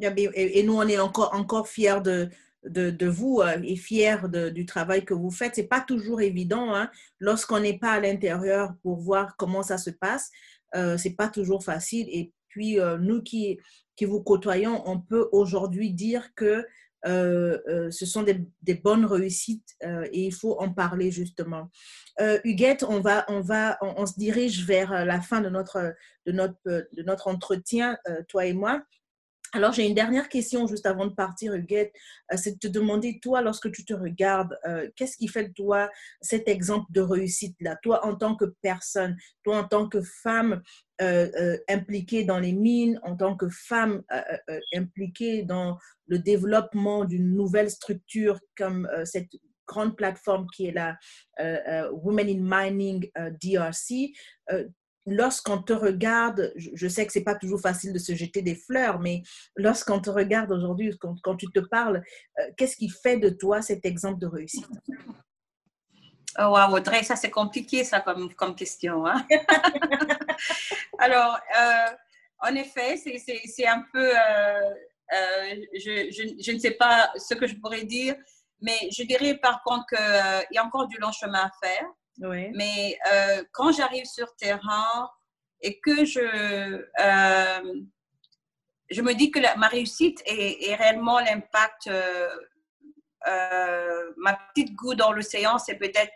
Et, 0.00 0.62
nous, 0.62 0.76
on 0.76 0.88
est 0.88 0.98
encore, 0.98 1.34
encore 1.34 1.68
fiers 1.68 2.00
de, 2.02 2.30
de, 2.64 3.06
vous 3.06 3.40
euh, 3.40 3.60
et 3.62 3.76
fier 3.76 4.28
du 4.28 4.66
travail 4.66 5.04
que 5.04 5.14
vous 5.14 5.30
faites. 5.30 5.54
C'est 5.54 5.68
pas 5.68 5.80
toujours 5.80 6.20
évident 6.20 6.74
hein, 6.74 6.90
lorsqu'on 7.18 7.60
n'est 7.60 7.78
pas 7.78 7.92
à 7.92 8.00
l'intérieur 8.00 8.74
pour 8.82 8.98
voir 9.00 9.36
comment 9.36 9.62
ça 9.62 9.78
se 9.78 9.90
passe. 9.90 10.30
Euh, 10.74 10.96
c'est 10.96 11.16
pas 11.16 11.28
toujours 11.28 11.64
facile. 11.64 12.06
Et 12.10 12.32
puis 12.50 12.78
euh, 12.78 12.98
nous 12.98 13.22
qui 13.22 13.58
qui 13.96 14.04
vous 14.04 14.22
côtoyons, 14.22 14.82
on 14.86 15.00
peut 15.00 15.28
aujourd'hui 15.32 15.92
dire 15.92 16.34
que 16.34 16.66
euh, 17.06 17.90
ce 17.90 18.04
sont 18.04 18.22
des, 18.22 18.74
bonnes 18.74 19.06
réussites 19.06 19.74
et 19.82 20.26
il 20.26 20.34
faut 20.34 20.58
en 20.58 20.70
parler 20.72 21.10
justement. 21.10 21.70
Huguette, 22.44 22.82
on 22.82 23.00
va 23.00 23.24
on 23.28 23.40
va 23.40 23.78
on, 23.80 24.04
se 24.04 24.18
dirige 24.18 24.66
vers 24.66 25.04
la 25.06 25.20
fin 25.20 25.40
de 25.40 25.48
notre 25.48 25.94
de 26.26 26.32
notre 26.32 26.58
de 26.64 27.02
notre 27.02 27.28
entretien, 27.28 27.98
toi 28.28 28.46
et 28.46 28.52
moi. 28.52 28.82
Alors, 29.52 29.72
j'ai 29.72 29.84
une 29.84 29.94
dernière 29.94 30.28
question 30.28 30.68
juste 30.68 30.86
avant 30.86 31.06
de 31.06 31.12
partir, 31.12 31.54
Huguette. 31.54 31.92
Euh, 32.32 32.36
c'est 32.36 32.52
de 32.52 32.58
te 32.58 32.68
demander, 32.68 33.18
toi, 33.18 33.42
lorsque 33.42 33.72
tu 33.72 33.84
te 33.84 33.92
regardes, 33.92 34.56
euh, 34.64 34.88
qu'est-ce 34.94 35.16
qui 35.16 35.26
fait 35.26 35.48
de 35.48 35.52
toi 35.52 35.90
cet 36.20 36.48
exemple 36.48 36.86
de 36.90 37.00
réussite-là 37.00 37.76
Toi, 37.82 38.06
en 38.06 38.14
tant 38.14 38.36
que 38.36 38.44
personne, 38.62 39.16
toi, 39.42 39.58
en 39.58 39.64
tant 39.64 39.88
que 39.88 40.02
femme 40.02 40.62
euh, 41.02 41.56
impliquée 41.68 42.24
dans 42.24 42.38
les 42.38 42.52
mines, 42.52 43.00
en 43.02 43.16
tant 43.16 43.36
que 43.36 43.48
femme 43.48 44.02
impliquée 44.74 45.42
dans 45.42 45.78
le 46.06 46.18
développement 46.18 47.04
d'une 47.04 47.34
nouvelle 47.34 47.70
structure 47.70 48.38
comme 48.56 48.88
cette 49.04 49.30
grande 49.66 49.96
plateforme 49.96 50.46
qui 50.54 50.66
est 50.66 50.72
la 50.72 50.98
Women 51.90 52.28
in 52.28 52.42
Mining 52.42 53.10
DRC, 53.40 54.12
lorsqu'on 55.06 55.62
te 55.62 55.72
regarde, 55.72 56.52
je 56.56 56.88
sais 56.88 57.06
que 57.06 57.12
c'est 57.12 57.24
pas 57.24 57.34
toujours 57.34 57.60
facile 57.60 57.92
de 57.92 57.98
se 57.98 58.14
jeter 58.14 58.42
des 58.42 58.54
fleurs, 58.54 58.98
mais 59.00 59.22
lorsqu'on 59.56 60.00
te 60.00 60.10
regarde 60.10 60.52
aujourd'hui, 60.52 60.96
quand, 60.98 61.36
tu 61.36 61.46
te 61.50 61.60
parles, 61.60 62.02
euh, 62.38 62.42
qu'est-ce 62.56 62.76
qui 62.76 62.88
fait 62.88 63.16
de 63.16 63.30
toi 63.30 63.62
cet 63.62 63.84
exemple 63.84 64.20
de 64.20 64.26
réussite? 64.26 64.68
Oh 66.38 66.44
wow, 66.44 66.76
Audrey, 66.76 67.02
ça 67.02 67.16
c'est 67.16 67.30
compliqué 67.30 67.82
ça 67.82 68.00
comme, 68.00 68.32
comme 68.34 68.54
question. 68.54 69.06
Hein? 69.06 69.26
Alors, 70.98 71.38
euh, 71.58 71.94
en 72.38 72.54
effet, 72.54 72.96
c'est 72.96 73.66
un 73.66 73.84
peu, 73.92 74.16
euh, 74.16 74.74
je, 75.74 76.10
je, 76.10 76.42
je, 76.42 76.52
ne 76.52 76.58
sais 76.58 76.70
pas 76.72 77.10
ce 77.16 77.34
que 77.34 77.46
je 77.46 77.56
pourrais 77.56 77.84
dire, 77.84 78.14
mais 78.60 78.88
je 78.92 79.02
dirais 79.02 79.34
par 79.38 79.62
contre 79.64 79.86
qu'il 79.88 80.54
y 80.56 80.58
a 80.58 80.64
encore 80.64 80.86
du 80.86 80.98
long 80.98 81.12
chemin 81.12 81.46
à 81.46 81.50
faire. 81.62 81.84
Mais 82.54 82.98
euh, 83.12 83.42
quand 83.52 83.72
j'arrive 83.72 84.04
sur 84.04 84.34
terrain 84.36 85.10
et 85.62 85.80
que 85.80 86.04
je, 86.04 86.20
euh, 86.20 87.74
je 88.90 89.02
me 89.02 89.14
dis 89.14 89.30
que 89.30 89.40
ma 89.58 89.68
réussite 89.68 90.22
est, 90.26 90.74
réellement 90.74 91.18
l'impact, 91.20 91.88
euh, 91.88 92.28
ma 94.16 94.38
petite 94.54 94.74
goutte 94.74 94.98
dans 94.98 95.12
l'océan, 95.12 95.58
c'est 95.58 95.76
peut-être 95.76 96.12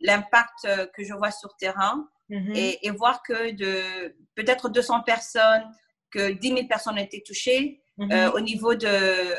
l'impact 0.00 0.68
que 0.94 1.04
je 1.04 1.14
vois 1.14 1.30
sur 1.30 1.56
terrain 1.56 2.08
mm-hmm. 2.30 2.78
et, 2.82 2.90
voir 2.90 3.22
que 3.22 3.50
de 3.52 4.14
peut-être 4.34 4.68
200 4.68 5.02
personnes, 5.02 5.64
que 6.10 6.32
10 6.32 6.48
000 6.48 6.66
personnes 6.66 6.94
ont 6.94 7.02
été 7.02 7.22
touchées 7.22 7.82
mm-hmm. 7.98 8.30
au 8.32 8.40
niveau 8.40 8.74
de, 8.74 9.34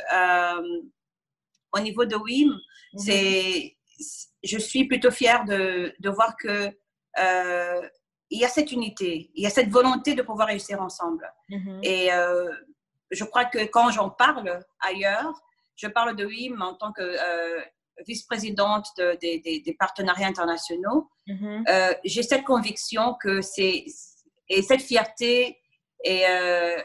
au 1.74 1.80
niveau 1.80 2.06
de 2.06 2.16
WIM, 2.16 2.50
mm-hmm. 2.50 3.00
c'est 3.00 3.78
je 4.44 4.58
suis 4.58 4.86
plutôt 4.86 5.12
fière 5.12 5.46
de, 5.46 5.94
de 6.00 6.10
voir 6.10 6.36
que 6.38 6.72
euh, 7.20 7.90
il 8.30 8.40
y 8.40 8.46
a 8.46 8.48
cette 8.48 8.72
unité, 8.72 9.30
il 9.36 9.44
y 9.44 9.48
a 9.48 9.50
cette 9.50 9.70
volonté 9.70 10.16
de 10.16 10.22
pouvoir 10.22 10.48
réussir 10.48 10.82
ensemble. 10.82 11.30
Mm-hmm. 11.50 11.80
Et 11.84 12.14
euh, 12.14 12.50
je 13.12 13.24
crois 13.26 13.46
que 13.46 13.66
quand 13.66 13.92
j'en 13.92 14.10
parle 14.10 14.64
ailleurs, 14.80 15.42
je 15.76 15.88
parle 15.88 16.16
de 16.16 16.26
WIM 16.26 16.62
en 16.62 16.76
tant 16.76 16.94
que 16.94 17.02
euh, 17.02 17.62
vice-présidente 18.08 18.88
des, 19.22 19.40
des, 19.40 19.76
partenariats 19.78 20.28
internationaux. 20.28 21.10
Mm-hmm. 21.28 21.98
J'ai 22.06 22.24
cette 22.24 22.46
conviction 22.46 23.16
que 23.22 23.42
c'est 23.42 23.86
et 24.48 24.62
cette 24.62 24.82
fierté 24.82 25.58
et, 26.04 26.24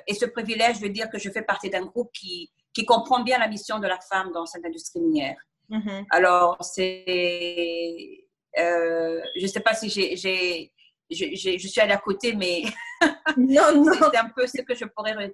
et, 0.07 0.15
ce 0.15 0.27
privilège 0.27 0.81
de 0.81 0.89
dire 0.89 1.09
que 1.09 1.19
je 1.19 1.31
fais 1.31 1.43
partie 1.43 1.71
d'un 1.71 1.87
groupe 1.87 2.11
qui, 2.13 2.51
qui 2.77 2.85
comprend 2.85 3.23
bien 3.23 3.39
la 3.39 3.49
mission 3.49 3.79
de 3.79 3.87
la 3.87 3.99
femme 4.01 4.33
dans 4.33 4.45
cette 4.45 4.65
industrie 4.65 5.01
minière. 5.01 5.39
Mm-hmm. 5.71 6.07
Alors, 6.11 6.57
c'est. 6.63 8.25
Euh, 8.59 9.21
je 9.37 9.43
ne 9.43 9.47
sais 9.47 9.61
pas 9.61 9.75
si 9.75 9.89
j'ai. 9.89 10.73
Je 11.11 11.69
suis 11.69 11.81
allée 11.81 11.93
à 11.93 11.99
côté, 11.99 12.35
mais 12.35 12.63
non, 13.37 13.85
non. 13.85 13.93
c'est 14.13 14.19
un 14.19 14.29
peu 14.29 14.47
ce 14.47 14.63
que 14.63 14.75
je 14.75 14.85
pourrais 14.85 15.17
euh, 15.17 15.29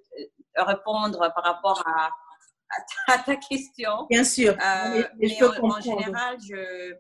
répondre 0.56 1.18
par 1.34 1.44
rapport 1.44 1.82
à, 1.86 2.10
à, 3.08 3.18
ta, 3.18 3.36
question. 3.36 4.06
Bien 4.10 4.24
sûr. 4.24 4.52
Euh, 4.52 5.04
mais, 5.18 5.42
en, 5.42 5.80
général, 5.80 6.36
je, 6.40 6.94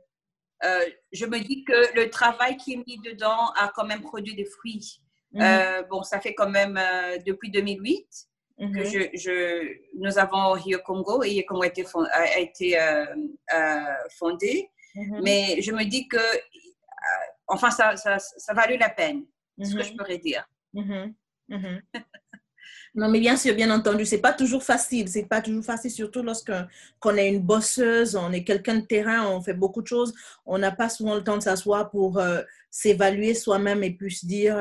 je 1.12 1.26
me 1.26 1.38
dis 1.40 1.64
que 1.64 1.94
le 1.94 2.08
travail 2.10 2.56
qui 2.56 2.74
est 2.74 2.86
mis 2.86 2.98
dedans 2.98 3.50
a 3.56 3.70
quand 3.74 3.84
même 3.84 4.02
produit 4.02 4.34
des 4.34 4.46
fruits. 4.46 5.00
Mm-hmm. 5.34 5.88
bon, 5.88 6.02
ça 6.02 6.20
fait 6.20 6.34
quand 6.34 6.50
même 6.50 6.78
depuis 7.26 7.50
2008 7.50 8.28
que 8.58 8.64
mhm. 8.64 8.84
je, 8.84 9.18
je, 9.18 9.98
nous 9.98 10.18
avons 10.18 10.52
Rio 10.52 10.78
Congo 10.84 11.22
et 11.22 11.44
Congo 11.44 11.62
a 11.62 11.66
été, 11.66 11.84
fondé, 11.84 12.08
a 12.12 12.38
été 12.38 12.80
euh, 12.80 13.06
euh, 13.54 13.94
fondé. 14.18 14.68
Mhm. 14.94 15.20
Mais 15.22 15.62
je 15.62 15.72
me 15.72 15.84
dis 15.84 16.06
que, 16.08 16.16
euh, 16.16 16.38
enfin, 17.48 17.70
ça, 17.70 17.96
ça, 17.96 18.18
ça 18.18 18.54
valut 18.54 18.78
la 18.78 18.90
peine, 18.90 19.24
ce 19.60 19.74
que 19.74 19.82
je 19.82 19.90
mhm. 19.90 19.96
pourrais 19.96 20.18
dire. 20.18 20.48
Non, 22.94 23.08
mais 23.08 23.20
bien 23.20 23.38
sûr, 23.38 23.54
bien 23.54 23.70
entendu, 23.70 24.04
c'est 24.04 24.20
pas 24.20 24.34
toujours 24.34 24.62
facile. 24.62 25.08
C'est 25.08 25.24
pas 25.24 25.40
toujours 25.40 25.64
facile, 25.64 25.90
surtout 25.90 26.22
lorsqu'on 26.22 27.16
est 27.16 27.28
une 27.30 27.40
bosseuse, 27.40 28.16
on 28.16 28.30
est 28.32 28.44
quelqu'un 28.44 28.80
de 28.80 28.84
terrain, 28.84 29.26
on 29.28 29.40
fait 29.40 29.54
beaucoup 29.54 29.80
de 29.80 29.86
choses. 29.86 30.12
On 30.44 30.58
n'a 30.58 30.72
pas 30.72 30.90
souvent 30.90 31.14
le 31.14 31.24
temps 31.24 31.38
de 31.38 31.42
s'asseoir 31.42 31.88
pour 31.88 32.20
s'évaluer 32.70 33.32
soi-même 33.32 33.82
et 33.82 33.92
puis 33.92 34.14
se 34.14 34.26
dire 34.26 34.58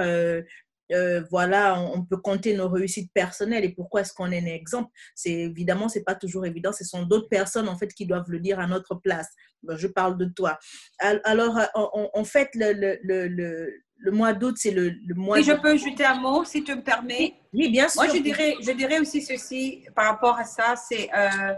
euh, 0.91 1.21
voilà, 1.29 1.79
on, 1.79 2.03
peut 2.03 2.17
compter 2.17 2.53
nos 2.53 2.67
réussites 2.69 3.11
personnelles 3.13 3.63
et 3.63 3.69
pourquoi 3.69 4.01
est-ce 4.01 4.13
qu'on 4.13 4.31
est 4.31 4.41
un 4.41 4.45
exemple. 4.45 4.91
C'est 5.15 5.31
évidemment, 5.31 5.87
c'est 5.87 6.03
pas 6.03 6.15
toujours 6.15 6.45
évident. 6.45 6.71
Ce 6.71 6.83
sont 6.83 7.03
d'autres 7.03 7.29
personnes 7.29 7.69
en 7.69 7.77
fait 7.77 7.93
qui 7.93 8.05
doivent 8.05 8.29
le 8.29 8.39
dire 8.39 8.59
à 8.59 8.67
notre 8.67 8.95
place. 8.95 9.29
je 9.67 9.87
parle 9.87 10.17
de 10.17 10.25
toi. 10.25 10.59
Alors, 10.99 11.59
en, 11.73 12.23
fait, 12.23 12.49
le, 12.55 12.99
le, 13.03 14.11
mois 14.11 14.33
d'août, 14.33 14.55
c'est 14.57 14.71
le, 14.71 14.95
mois. 15.15 15.37
Si 15.37 15.43
je 15.43 15.53
peux 15.53 15.71
ajouter 15.71 16.05
un 16.05 16.15
mot, 16.15 16.43
si 16.43 16.63
tu 16.63 16.75
me 16.75 16.83
permets. 16.83 17.35
Oui, 17.53 17.69
bien 17.69 17.87
sûr. 17.87 18.03
Moi, 18.03 18.13
je 18.13 18.21
dirais, 18.21 18.55
je 18.61 18.71
dirais 18.71 18.99
aussi 18.99 19.21
ceci 19.21 19.85
par 19.95 20.05
rapport 20.05 20.37
à 20.37 20.43
ça. 20.43 20.75
C'est 20.75 21.09
euh, 21.13 21.53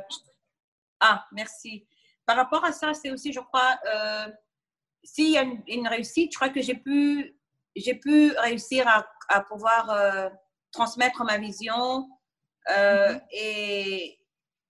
ah, 0.99 1.25
merci. 1.31 1.87
Par 2.25 2.35
rapport 2.35 2.63
à 2.63 2.71
ça, 2.71 2.93
c'est 2.93 3.11
aussi, 3.11 3.33
je 3.33 3.39
crois, 3.39 3.77
euh, 3.93 4.27
s'il 5.03 5.31
y 5.31 5.37
a 5.37 5.41
une, 5.41 5.61
une 5.67 5.87
réussite, 5.87 6.31
je 6.31 6.37
crois 6.37 6.49
que 6.49 6.61
j'ai 6.61 6.75
pu 6.75 7.35
j'ai 7.75 7.95
pu 7.95 8.31
réussir 8.37 8.87
à, 8.87 9.05
à 9.29 9.41
pouvoir 9.41 9.89
euh, 9.89 10.29
transmettre 10.71 11.23
ma 11.23 11.37
vision 11.37 12.09
euh, 12.69 13.13
mm-hmm. 13.13 13.21
et, 13.31 14.19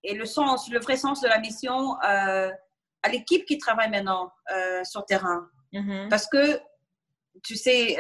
et 0.04 0.14
le 0.14 0.26
sens, 0.26 0.70
le 0.70 0.80
vrai 0.80 0.98
sens 0.98 1.22
de 1.22 1.28
la 1.28 1.40
mission 1.40 1.96
à 2.02 3.10
l'équipe 3.10 3.46
qui 3.46 3.58
travaille 3.58 3.90
maintenant 3.90 4.32
sur 4.84 5.06
terrain. 5.06 5.50
Mm-hmm. 5.74 6.10
Parce 6.10 6.28
que, 6.28 6.60
tu 7.44 7.56
sais, 7.56 7.98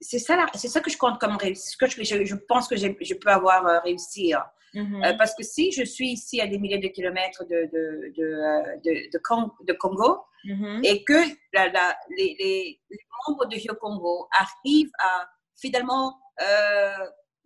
c'est 0.00 0.18
ça, 0.18 0.46
c'est 0.54 0.68
ça 0.68 0.80
que 0.80 0.90
je 0.90 0.98
compte 0.98 1.18
comme 1.18 1.36
réussite, 1.36 1.78
que 1.78 1.86
je, 1.86 2.24
je 2.24 2.34
pense 2.34 2.68
que 2.68 2.76
je 2.76 3.14
peux 3.14 3.30
avoir 3.30 3.82
réussi. 3.82 4.34
Hein. 4.34 4.44
Mm-hmm. 4.74 5.16
parce 5.16 5.34
que 5.34 5.44
si 5.44 5.70
je 5.72 5.84
suis 5.84 6.08
ici 6.10 6.40
à 6.40 6.46
des 6.46 6.58
milliers 6.58 6.78
de 6.78 6.88
kilomètres 6.88 7.44
de, 7.44 7.70
de, 7.72 8.12
de, 8.16 9.10
de, 9.12 9.72
Congo, 9.74 10.24
mm-hmm. 10.44 10.84
et 10.84 11.04
que 11.04 11.22
la, 11.52 11.68
la, 11.68 11.96
les, 12.16 12.36
les, 12.38 12.80
membres 13.28 13.46
de 13.46 13.54
Rio 13.56 13.74
Congo 13.80 14.28
arrivent 14.32 14.92
à 14.98 15.28
finalement 15.54 16.18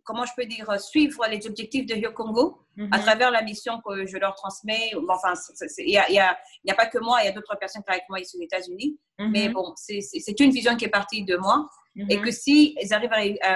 comment 0.09 0.25
je 0.25 0.33
peux 0.35 0.47
dire, 0.47 0.81
suivre 0.81 1.27
les 1.29 1.47
objectifs 1.47 1.85
de 1.85 1.93
Rio 1.93 2.13
Congo 2.13 2.65
à 2.79 2.97
mhm. 2.97 3.05
travers 3.05 3.31
la 3.31 3.43
mission 3.43 3.79
que 3.87 4.07
je 4.07 4.17
leur 4.17 4.35
transmets. 4.35 4.93
Enfin, 5.07 5.35
il 5.79 5.87
n'y 5.87 5.99
a, 5.99 6.11
y 6.11 6.19
a, 6.19 6.39
y 6.65 6.71
a, 6.71 6.75
pas 6.75 6.87
que 6.87 6.99
moi, 6.99 7.19
il 7.21 7.27
y 7.27 7.29
a 7.29 7.33
d'autres 7.33 7.55
personnes 7.59 7.83
qui 7.83 7.87
travaillent 7.87 8.01
avec 8.01 8.09
moi 8.09 8.19
ici 8.19 8.39
aux 8.39 8.43
États-Unis. 8.43 8.99
Mhm. 9.19 9.31
Mais 9.31 9.49
bon, 9.51 9.75
c'est 9.77 10.41
une 10.41 10.51
vision 10.51 10.77
qui 10.77 10.87
est 10.87 10.91
partie 10.91 11.25
de 11.25 11.37
moi. 11.37 11.69
Et 12.09 12.17
mhm. 12.17 12.25
que 12.25 12.31
si 12.31 12.75
ils 12.81 12.95
arrivent 12.95 13.13
à, 13.13 13.51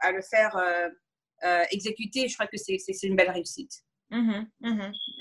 à, 0.00 0.12
le 0.12 0.22
faire 0.22 0.56
euh, 0.56 0.88
euh, 1.44 1.62
exécuter, 1.70 2.28
je 2.28 2.34
crois 2.34 2.46
que 2.46 2.56
c'est 2.56 3.02
une 3.02 3.16
belle 3.16 3.30
réussite. 3.30 3.84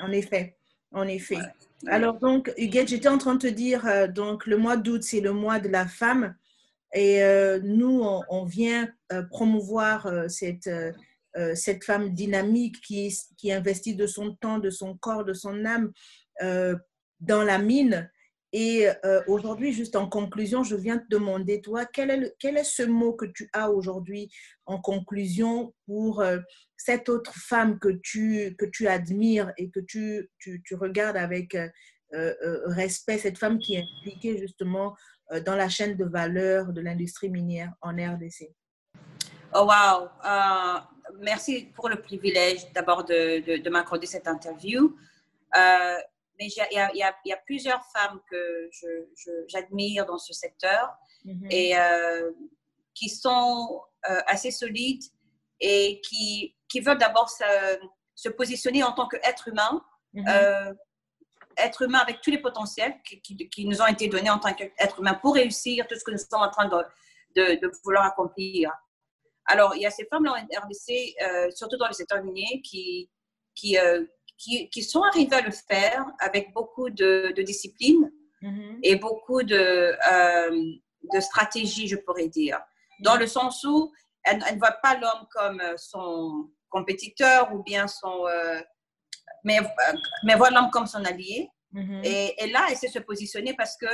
En 0.01 0.11
effet, 0.11 0.57
en 0.91 1.07
effet. 1.07 1.39
Alors 1.87 2.19
donc, 2.19 2.51
Huguette, 2.57 2.87
j'étais 2.87 3.09
en 3.09 3.17
train 3.17 3.35
de 3.35 3.39
te 3.39 3.47
dire, 3.47 3.85
euh, 3.85 4.07
donc 4.07 4.47
le 4.47 4.57
mois 4.57 4.77
d'août, 4.77 5.03
c'est 5.03 5.21
le 5.21 5.33
mois 5.33 5.59
de 5.59 5.69
la 5.69 5.87
femme. 5.87 6.35
Et 6.93 7.21
euh, 7.21 7.59
nous, 7.63 8.01
on, 8.29 8.45
vient 8.45 8.89
euh, 9.11 9.23
promouvoir 9.23 10.07
euh, 10.07 10.27
cette, 10.27 10.69
cette 11.53 11.83
femme 11.83 12.13
dynamique 12.13 12.81
qui, 12.81 13.15
qui 13.37 13.51
investit 13.51 13.95
de 13.95 14.07
son 14.07 14.35
temps, 14.35 14.57
de 14.57 14.71
son 14.71 14.97
corps, 14.97 15.23
de 15.23 15.33
son 15.33 15.65
âme 15.65 15.91
dans 17.19 17.43
la 17.43 17.59
mine. 17.59 18.09
Et 18.53 18.87
aujourd'hui, 19.27 19.73
juste 19.73 19.95
en 19.97 20.07
conclusion, 20.07 20.63
je 20.63 20.75
viens 20.75 20.97
te 20.97 21.07
demander, 21.09 21.61
toi, 21.61 21.85
quel 21.85 22.09
est, 22.09 22.35
quel 22.39 22.57
est 22.57 22.63
ce 22.63 22.83
mot 22.83 23.13
que 23.13 23.25
tu 23.25 23.49
as 23.51 23.69
aujourd'hui 23.69 24.29
en 24.65 24.79
conclusion 24.79 25.73
pour 25.85 26.23
cette 26.77 27.09
autre 27.09 27.33
femme 27.35 27.77
que 27.77 27.89
tu, 28.01 28.55
que 28.57 28.65
tu 28.65 28.87
admires 28.87 29.51
et 29.57 29.69
que 29.69 29.81
tu, 29.81 30.29
tu, 30.39 30.75
regardes 30.75 31.17
avec 31.17 31.57
respect, 32.13 33.17
cette 33.17 33.37
femme 33.37 33.59
qui 33.59 33.75
est 33.75 33.83
impliquée 33.99 34.37
justement 34.37 34.95
euh, 35.31 35.41
dans 35.41 35.55
la 35.55 35.67
chaîne 35.67 35.97
de 35.97 36.05
valeur 36.05 36.71
de 36.71 36.79
l'industrie 36.79 37.29
minière 37.29 37.73
en 37.81 37.91
RDC. 37.91 38.49
Oh 39.53 39.65
wow! 39.65 40.07
Euh, 40.25 40.79
merci 41.19 41.69
pour 41.75 41.89
le 41.89 41.97
privilège 41.97 42.71
d'abord 42.73 43.03
de, 43.03 43.59
de, 43.59 43.69
m'accorder 43.69 44.05
cette 44.05 44.27
interview. 44.27 44.95
Euh, 46.39 46.43
mais 46.43 46.47
il 46.47 46.93
y, 46.93 47.29
y, 47.29 47.33
a 47.33 47.37
plusieurs 47.45 47.83
femmes 47.91 48.19
que 48.29 48.69
j'admire 49.47 50.05
dans 50.05 50.17
ce 50.17 50.33
secteur 50.33 50.95
mm-hmm. 51.25 51.47
et 51.51 51.75
qui 52.93 53.09
sont 53.09 53.81
assez 54.03 54.51
solides 54.51 55.03
et 55.59 56.01
qui, 56.01 56.55
qui 56.69 56.79
veulent 56.79 56.99
d'abord 56.99 57.29
se, 57.29 57.43
se, 58.15 58.29
positionner 58.29 58.83
en 58.83 58.93
tant 58.93 59.07
qu'être 59.07 59.47
humain, 59.47 59.83
mm-hmm 60.13 60.75
être 61.57 61.81
humain 61.81 61.99
avec 61.99 62.21
tous 62.21 62.31
les 62.31 62.37
potentiels 62.37 62.95
qui, 63.03 63.21
qui, 63.49 63.65
nous 63.65 63.81
ont 63.81 63.87
été 63.87 64.07
donnés 64.07 64.29
en 64.29 64.39
tant 64.39 64.53
qu'être 64.53 64.99
humain 64.99 65.15
pour 65.15 65.35
réussir 65.35 65.87
tout 65.87 65.95
ce 65.95 66.03
que 66.03 66.11
nous 66.11 66.17
sommes 66.17 66.41
en 66.41 66.49
train 66.49 66.67
de, 66.67 67.59
de, 67.59 67.71
vouloir 67.83 68.05
accomplir. 68.05 68.71
Alors, 69.45 69.75
il 69.75 69.81
y 69.81 69.85
a 69.85 69.91
ces 69.91 70.05
femmes-là 70.05 70.33
en 70.33 70.65
RDC, 70.65 71.15
euh, 71.21 71.49
surtout 71.51 71.77
dans 71.77 71.87
les 71.87 72.01
États-Unis, 72.01 72.61
qui, 72.61 73.09
qui, 73.55 73.77
euh, 73.77 74.05
qui, 74.37 74.69
qui, 74.69 74.83
sont 74.83 75.01
arrivées 75.03 75.35
à 75.35 75.41
le 75.41 75.51
faire 75.51 76.05
avec 76.19 76.53
beaucoup 76.53 76.89
de, 76.89 77.33
de 77.35 77.41
discipline 77.41 78.11
mm-hmm. 78.41 78.79
et 78.83 78.95
beaucoup 78.95 79.43
de, 79.43 79.95
euh, 80.11 80.61
de 81.13 81.19
stratégie, 81.19 81.87
je 81.87 81.95
pourrais 81.95 82.27
dire. 82.27 82.59
Dans 83.01 83.15
le 83.15 83.27
sens 83.27 83.63
où 83.63 83.91
elle, 84.23 84.43
elle 84.47 84.55
ne 84.55 84.59
voit 84.59 84.77
pas 84.83 84.95
l'homme 84.95 85.27
comme 85.31 85.61
son 85.77 86.49
compétiteur 86.69 87.53
ou 87.53 87.63
bien 87.63 87.87
son 87.87 88.25
mais, 89.43 89.59
mais 90.23 90.35
voir 90.35 90.51
l'homme 90.51 90.69
comme 90.71 90.87
son 90.87 91.03
allié. 91.05 91.49
Mm-hmm. 91.73 92.05
et, 92.05 92.47
là, 92.51 92.67
elle 92.69 92.77
sait 92.77 92.87
se 92.87 92.99
positionner 92.99 93.53
parce 93.53 93.77
que 93.77 93.87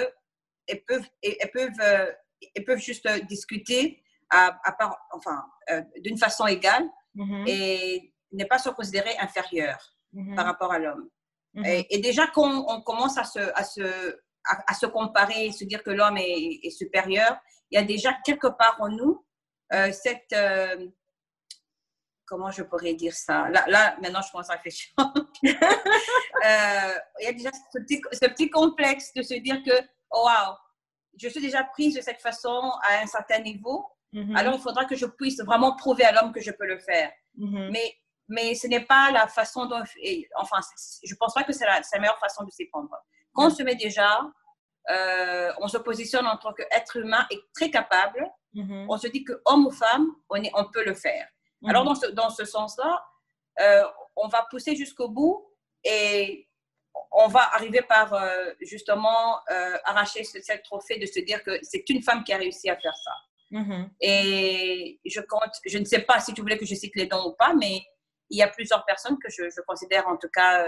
elles 0.67 0.83
peuvent, 0.85 1.07
elles 1.21 1.51
peuvent, 1.51 1.81
euh, 1.81 2.11
elles 2.55 2.63
peuvent 2.63 2.79
juste 2.79 3.07
discuter 3.27 4.01
à, 4.29 4.71
part, 4.79 4.97
enfin, 5.11 5.43
euh, 5.69 5.81
d'une 5.99 6.17
façon 6.17 6.47
égale 6.47 6.87
mm-hmm. 7.15 7.47
et 7.47 8.13
ne 8.31 8.45
pas 8.45 8.57
se 8.57 8.69
considérer 8.69 9.15
inférieure 9.19 9.92
mm-hmm. 10.13 10.35
par 10.35 10.45
rapport 10.45 10.71
à 10.71 10.79
l'homme. 10.79 11.09
Et, 11.65 11.99
déjà 11.99 12.25
qu'on 12.27 12.65
on 12.67 12.81
commence 12.81 13.17
à 13.19 13.23
se, 13.23 13.39
à, 13.39 13.63
se, 13.63 14.17
à, 14.43 14.73
se 14.73 14.87
comparer, 14.87 15.51
se 15.51 15.65
dire 15.65 15.83
que 15.83 15.91
l'homme 15.91 16.17
est, 16.17 16.69
supérieur, 16.71 17.37
il 17.69 17.75
y 17.75 17.77
a 17.77 17.85
déjà 17.85 18.11
quelque 18.25 18.47
part 18.47 18.75
en 18.79 18.89
nous 18.89 19.23
euh, 19.71 19.91
cette, 19.91 20.33
comment 22.33 22.51
je 22.51 22.63
pourrais 22.63 22.93
dire 22.95 23.13
ça? 23.13 23.49
Là, 23.49 23.63
là, 23.67 23.95
maintenant, 24.01 24.21
je 24.21 24.31
commence 24.31 24.49
à 24.49 24.53
réfléchir. 24.53 24.93
Euh, 26.45 26.93
il 27.21 27.25
y 27.25 27.27
a 27.27 27.31
déjà 27.31 27.51
ce 27.71 28.27
petit, 28.27 28.49
complexe 28.49 29.13
de 29.13 29.21
se 29.21 29.35
dire 29.35 29.63
que, 29.63 29.71
oh, 30.11 30.25
wow, 30.25 30.57
je 31.17 31.29
suis 31.29 31.39
déjà 31.39 31.63
prise 31.63 31.95
de 31.95 32.01
cette 32.01 32.19
façon 32.19 32.73
à 32.83 33.01
un 33.01 33.05
certain 33.05 33.39
niveau. 33.39 33.85
Mm-hmm. 34.11 34.35
Alors, 34.35 34.55
il 34.55 34.59
faudra 34.59 34.83
que 34.83 34.97
je 34.97 35.05
puisse 35.05 35.41
vraiment 35.41 35.73
prouver 35.77 36.03
à 36.03 36.11
l'homme 36.11 36.33
que 36.33 36.41
je 36.41 36.51
peux 36.51 36.65
le 36.65 36.79
faire. 36.79 37.13
Mm-hmm. 37.39 37.71
Mais, 37.71 37.95
mais 38.27 38.55
ce 38.55 38.67
n'est 38.67 38.85
pas 38.85 39.11
la 39.11 39.27
façon 39.27 39.65
dont. 39.65 39.81
enfin, 40.35 40.57
je 41.03 41.13
ne 41.13 41.17
pense 41.17 41.33
pas 41.33 41.43
que 41.43 41.53
c'est 41.53 41.65
la, 41.65 41.79
la, 41.79 41.99
meilleure 41.99 42.19
façon 42.19 42.43
de 42.43 42.51
s'y 42.51 42.65
prendre. 42.65 42.89
Quand 43.33 43.45
on 43.45 43.49
mm-hmm. 43.49 43.55
se 43.55 43.63
met 43.63 43.75
déjà, 43.75 44.21
euh, 44.89 45.51
on 45.59 45.67
se 45.67 45.77
positionne 45.77 46.27
en 46.27 46.37
tant 46.37 46.53
qu'être 46.53 46.97
humain 46.97 47.25
et 47.31 47.39
très 47.53 47.69
capable, 47.69 48.29
on 48.55 48.97
se 48.97 49.07
dit 49.07 49.23
que 49.23 49.41
homme 49.45 49.65
ou 49.65 49.71
femme, 49.71 50.07
on, 50.29 50.35
est, 50.35 50.51
on 50.53 50.65
peut 50.65 50.85
le 50.85 50.93
faire. 50.93 51.27
Alors, 51.65 51.85
dans 51.85 51.95
ce, 51.95 52.07
dans 52.07 52.29
ce 52.29 52.45
sens-là, 52.45 53.03
euh, 53.61 53.83
on 54.15 54.27
va 54.27 54.45
pousser 54.49 54.75
jusqu'au 54.75 55.09
bout 55.09 55.49
et 55.83 56.47
on 57.11 57.27
va 57.27 57.53
arriver 57.53 57.81
par 57.81 58.13
euh, 58.13 58.51
justement 58.61 59.39
euh, 59.51 59.77
arracher 59.85 60.23
ce, 60.23 60.39
trophée 60.63 60.99
de 60.99 61.05
se 61.05 61.19
dire 61.19 61.43
que 61.43 61.59
c'est 61.61 61.87
une 61.89 62.01
femme 62.01 62.23
qui 62.23 62.33
a 62.33 62.37
réussi 62.37 62.69
à 62.69 62.77
faire 62.77 62.95
ça. 62.95 63.11
Mm-hmm. 63.51 63.89
Et 64.01 64.99
je 65.05 65.21
compte, 65.21 65.53
je 65.65 65.77
ne 65.77 65.85
sais 65.85 66.01
pas 66.01 66.19
si 66.19 66.33
tu 66.33 66.41
voulais 66.41 66.57
que 66.57 66.65
je 66.65 66.75
cite 66.75 66.95
les 66.95 67.05
dons 67.05 67.29
ou 67.29 67.33
pas, 67.33 67.53
mais 67.53 67.81
il 68.29 68.37
y 68.37 68.43
a 68.43 68.47
plusieurs 68.47 68.83
personnes 68.85 69.17
que 69.19 69.29
je, 69.29 69.61
considère 69.67 70.07
en 70.07 70.17
tout 70.17 70.29
cas 70.29 70.65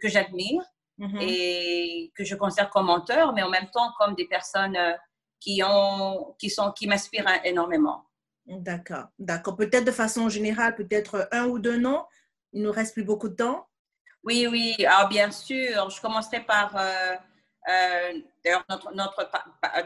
que 0.00 0.08
j'admire 0.08 0.62
mm-hmm. 0.98 1.18
et 1.20 2.12
que 2.16 2.24
je 2.24 2.34
considère 2.34 2.70
comme 2.70 2.86
menteurs, 2.86 3.32
mais 3.32 3.42
en 3.42 3.50
même 3.50 3.70
temps 3.70 3.92
comme 3.98 4.14
des 4.14 4.26
personnes 4.26 4.78
qui, 5.40 5.62
ont, 5.64 6.34
qui, 6.38 6.50
sont, 6.50 6.72
qui 6.72 6.86
m'inspirent 6.86 7.26
énormément. 7.44 8.04
D'accord, 8.46 9.06
d'accord. 9.18 9.56
Peut-être 9.56 9.84
de 9.84 9.92
façon 9.92 10.28
générale, 10.28 10.74
peut-être 10.74 11.28
un 11.32 11.46
ou 11.46 11.58
deux 11.58 11.78
noms. 11.78 12.04
Il 12.52 12.62
nous 12.62 12.72
reste 12.72 12.94
plus 12.94 13.04
beaucoup 13.04 13.28
de 13.28 13.36
temps. 13.36 13.66
Oui, 14.22 14.46
oui. 14.46 14.84
Alors, 14.86 15.08
bien 15.08 15.30
sûr, 15.30 15.90
je 15.90 16.00
commencerai 16.00 16.40
par 16.40 16.76
euh, 16.76 17.14
euh, 17.68 18.12
notre, 18.68 18.94
notre, 18.94 19.30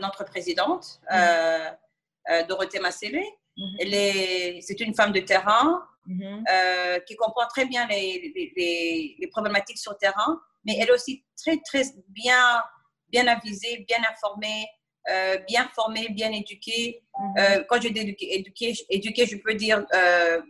notre 0.00 0.24
présidente, 0.24 1.00
mm 1.10 1.16
-hmm. 1.16 2.46
Dorothée 2.48 2.80
Massélé. 2.80 3.24
Mm-hmm. 3.56 4.60
C'est 4.60 4.80
une 4.80 4.94
femme 4.94 5.12
de 5.12 5.20
terrain 5.20 5.86
mm-hmm. 6.08 7.04
qui 7.04 7.16
comprend 7.16 7.46
très 7.48 7.66
bien 7.66 7.86
les, 7.86 8.32
les, 8.56 9.16
les, 9.18 9.26
problématiques 9.28 9.78
sur 9.78 9.96
terrain, 9.98 10.40
mais 10.64 10.76
elle 10.80 10.88
est 10.88 10.92
aussi 10.92 11.24
très, 11.36 11.58
très 11.58 11.82
bien, 12.08 12.62
bien 13.08 13.26
avisée, 13.26 13.84
bien 13.86 13.98
informée, 14.10 14.66
euh, 15.10 15.38
bien 15.48 15.66
formé, 15.74 16.08
bien 16.10 16.30
éduqué. 16.32 17.02
Mhm. 17.18 17.34
Euh, 17.38 17.64
quand 17.68 17.80
je 17.80 17.88
dis 17.88 18.00
éduqué, 18.00 18.84
éduqué, 18.90 19.26
je 19.26 19.36
peux 19.36 19.54
dire, 19.54 19.86
euh, 19.94 20.42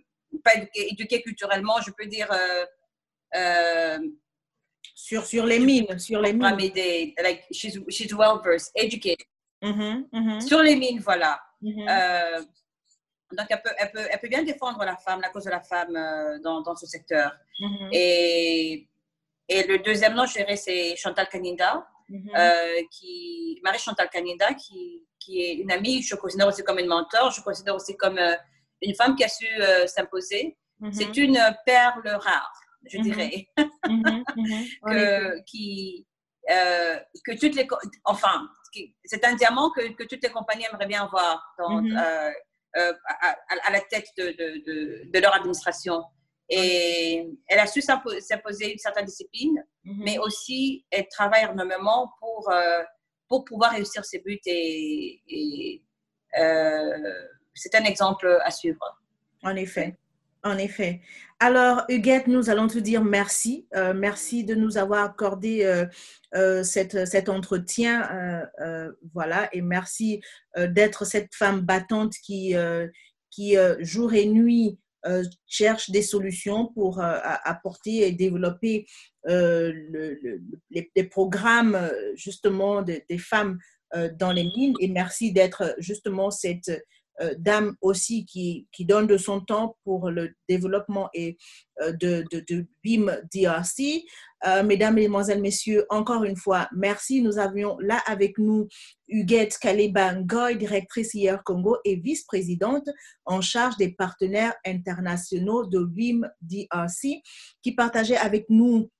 pas 0.42 0.54
éduqué, 0.56 0.92
éduqué, 0.92 1.22
culturellement, 1.22 1.80
je 1.86 1.92
peux 1.92 2.06
dire. 2.06 2.28
sur, 4.94 5.24
sur 5.24 5.46
les 5.46 5.60
mines, 5.60 5.98
sur 5.98 6.20
les 6.20 6.32
mines. 6.32 6.56
Des, 6.74 7.14
like, 7.22 7.44
she's, 7.52 7.78
she's 7.88 8.12
well 8.12 8.40
versed, 8.42 8.72
educated. 8.74 9.26
Mhm, 9.62 10.08
mhm. 10.12 10.40
Sur 10.40 10.62
les 10.62 10.74
mines, 10.74 11.00
voilà. 11.00 11.40
Donc, 13.36 13.46
elle 13.50 13.62
peut, 13.62 13.70
elle, 13.78 13.90
peut, 13.90 14.06
elle 14.10 14.18
peut 14.20 14.28
bien 14.28 14.42
défendre 14.42 14.84
la 14.84 14.96
femme, 14.96 15.20
la 15.20 15.28
cause 15.28 15.44
de 15.44 15.50
la 15.50 15.60
femme 15.60 15.92
dans, 16.42 16.62
dans 16.62 16.76
ce 16.76 16.86
secteur. 16.86 17.32
Et, 17.92 18.88
et 19.48 19.62
le 19.64 19.78
deuxième 19.78 20.14
nom, 20.14 20.26
je 20.26 20.34
dirais, 20.34 20.56
c'est 20.56 20.96
Chantal 20.96 21.28
Kaninda. 21.28 21.86
Mm-hmm. 22.10 22.36
Euh, 22.38 22.82
qui, 22.90 23.60
Marie-Chantal 23.62 24.08
Canida, 24.08 24.54
qui, 24.54 25.06
qui, 25.18 25.42
est 25.42 25.54
une 25.56 25.70
amie, 25.70 26.02
je 26.02 26.14
considère 26.14 26.48
aussi 26.48 26.64
comme 26.64 26.78
une 26.78 26.86
mentor, 26.86 27.30
je 27.30 27.42
considère 27.42 27.74
aussi 27.74 27.96
comme 27.98 28.16
euh, 28.16 28.34
une 28.80 28.94
femme 28.94 29.14
qui 29.14 29.24
a 29.24 29.28
su 29.28 29.46
euh, 29.60 29.86
s'imposer. 29.86 30.56
Mm-hmm. 30.80 30.92
C'est 30.92 31.16
une 31.18 31.38
perle 31.66 32.08
rare, 32.08 32.52
je 32.86 32.98
dirais, 33.00 33.48
que, 34.86 35.44
qui, 35.44 36.06
que 36.46 37.38
toutes 37.38 37.56
les, 37.56 37.68
enfin, 38.04 38.48
c'est 39.04 39.24
un 39.26 39.34
diamant 39.34 39.70
que, 39.70 39.92
que, 39.92 40.04
toutes 40.04 40.22
les 40.22 40.30
compagnies 40.30 40.64
aimeraient 40.70 40.86
bien 40.86 41.04
avoir 41.04 41.54
dans, 41.58 41.82
à, 42.78 43.70
la 43.70 43.80
tête 43.80 44.08
de, 44.16 44.30
de, 44.30 45.10
de, 45.10 45.18
leur 45.18 45.34
administration. 45.34 46.02
Et 46.48 47.28
elle 47.46 47.58
a 47.58 47.66
su 47.66 47.82
s'imposer 47.82 48.72
une 48.72 48.78
certaine 48.78 49.04
discipline, 49.04 49.62
mhm. 49.84 50.02
mais 50.04 50.18
aussi 50.18 50.86
elle 50.90 51.06
travaille 51.08 51.44
énormément 51.44 52.10
pour, 52.18 52.50
euh, 52.50 52.82
pour 53.28 53.44
pouvoir 53.44 53.72
réussir 53.72 54.04
ses 54.04 54.20
buts 54.20 54.40
et, 54.46 55.82
c'est 57.54 57.74
un 57.74 57.84
exemple 57.84 58.38
à 58.44 58.50
suivre. 58.50 58.78
En 59.42 59.56
effet. 59.56 59.96
En 60.44 60.56
effet. 60.56 61.00
Alors, 61.40 61.84
Huguette, 61.88 62.26
nous 62.28 62.48
allons 62.50 62.68
te 62.68 62.78
dire 62.78 63.04
merci. 63.04 63.66
Euh, 63.74 63.92
merci 63.94 64.44
de 64.44 64.54
nous 64.54 64.78
avoir 64.78 65.04
accordé 65.04 65.64
euh, 65.64 65.86
euh, 66.34 66.62
cet 66.62 67.28
entretien. 67.28 68.46
voilà, 69.14 69.48
et 69.52 69.60
merci 69.60 70.20
d'être 70.56 71.04
cette 71.04 71.34
femme 71.34 71.60
battante 71.60 72.14
qui, 72.22 72.54
jour 73.80 74.14
et 74.14 74.26
nuit, 74.26 74.78
cherche 75.46 75.90
des 75.90 76.02
solutions 76.02 76.66
pour 76.66 77.00
apporter 77.00 78.06
et 78.06 78.12
développer 78.12 78.86
les, 79.26 81.04
programmes 81.10 81.90
justement 82.14 82.82
des 82.82 83.18
femmes 83.18 83.58
dans 83.94 84.32
les 84.32 84.44
mines. 84.44 84.74
Et 84.80 84.88
merci 84.88 85.32
d'être 85.32 85.74
justement 85.78 86.30
cette 86.30 86.70
dame 87.38 87.74
aussi 87.80 88.24
qui, 88.24 88.68
qui, 88.72 88.84
donne 88.84 89.06
de 89.06 89.16
son 89.16 89.40
temps 89.40 89.76
pour 89.84 90.10
le 90.10 90.34
développement 90.48 91.10
et 91.14 91.36
euh, 91.82 91.92
de, 91.92 92.24
de, 92.30 92.66
BIM 92.82 93.06
DRC. 93.32 94.04
Euh, 94.46 94.62
mesdames, 94.62 94.94
Mesdemoiselles, 94.94 95.40
Messieurs, 95.40 95.84
encore 95.90 96.24
une 96.24 96.36
fois, 96.36 96.68
merci. 96.74 97.22
Nous 97.22 97.38
avions 97.38 97.76
là 97.80 98.00
avec 98.06 98.38
nous 98.38 98.68
Huguette 99.06 99.58
Kaleba 99.58 100.14
Ngoy, 100.14 100.56
directrice 100.56 101.14
IR 101.14 101.42
Congo 101.44 101.76
et 101.84 101.96
vice-présidente 101.96 102.88
en 103.24 103.40
charge 103.40 103.76
des 103.76 103.92
partenaires 103.92 104.54
internationaux 104.64 105.66
de 105.66 105.84
BIM 105.84 106.28
DRC, 106.40 107.22
qui 107.62 107.72
partageait 107.74 108.16
avec 108.16 108.46
nous 108.48 108.90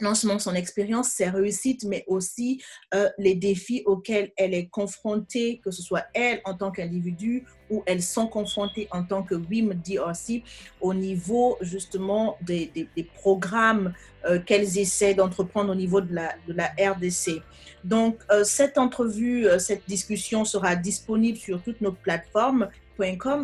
non 0.00 0.14
seulement 0.14 0.38
son 0.38 0.54
expérience, 0.54 1.08
ses 1.08 1.28
réussites, 1.28 1.84
mais 1.84 2.04
aussi 2.06 2.62
euh, 2.94 3.08
les 3.18 3.34
défis 3.34 3.82
auxquels 3.86 4.32
elle 4.36 4.54
est 4.54 4.68
confrontée, 4.68 5.60
que 5.64 5.70
ce 5.70 5.82
soit 5.82 6.04
elle 6.14 6.40
en 6.44 6.54
tant 6.54 6.70
qu'individu 6.70 7.44
ou 7.70 7.82
elles 7.86 8.02
sont 8.02 8.28
confrontées 8.28 8.88
en 8.90 9.02
tant 9.02 9.22
que 9.22 9.34
WIM 9.34 9.74
DRC 9.74 10.42
au 10.80 10.94
niveau 10.94 11.56
justement 11.60 12.36
des, 12.42 12.70
des, 12.74 13.04
programmes 13.04 13.92
euh, 14.24 14.38
qu'elles 14.38 14.78
essaient 14.78 15.14
d'entreprendre 15.14 15.72
au 15.72 15.74
niveau 15.74 16.00
de 16.00 16.14
la, 16.14 16.32
de 16.46 16.52
la 16.52 16.66
RDC. 16.78 17.42
Donc, 17.82 18.18
euh, 18.30 18.44
cette 18.44 18.78
entrevue, 18.78 19.46
cette 19.58 19.86
discussion 19.88 20.44
sera 20.44 20.76
disponible 20.76 21.38
sur 21.38 21.62
toutes 21.62 21.80
nos 21.80 21.92
plateformes 21.92 22.68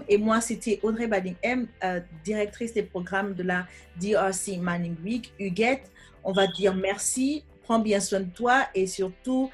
et 0.09 0.19
moi, 0.19 0.41
c'était 0.41 0.81
Audrey 0.83 1.07
Bading 1.07 1.35
M, 1.43 1.67
directrice 2.25 2.73
des 2.73 2.83
programmes 2.83 3.35
de 3.35 3.43
la 3.43 3.67
DRC 4.01 4.59
Mining 4.59 4.97
Week. 5.05 5.33
Huguette, 5.39 5.91
on 6.25 6.33
va 6.33 6.47
dire 6.47 6.75
merci, 6.75 7.45
prends 7.63 7.79
bien 7.79 8.01
soin 8.01 8.21
de 8.21 8.31
toi 8.31 8.67
et 8.75 8.87
surtout, 8.87 9.51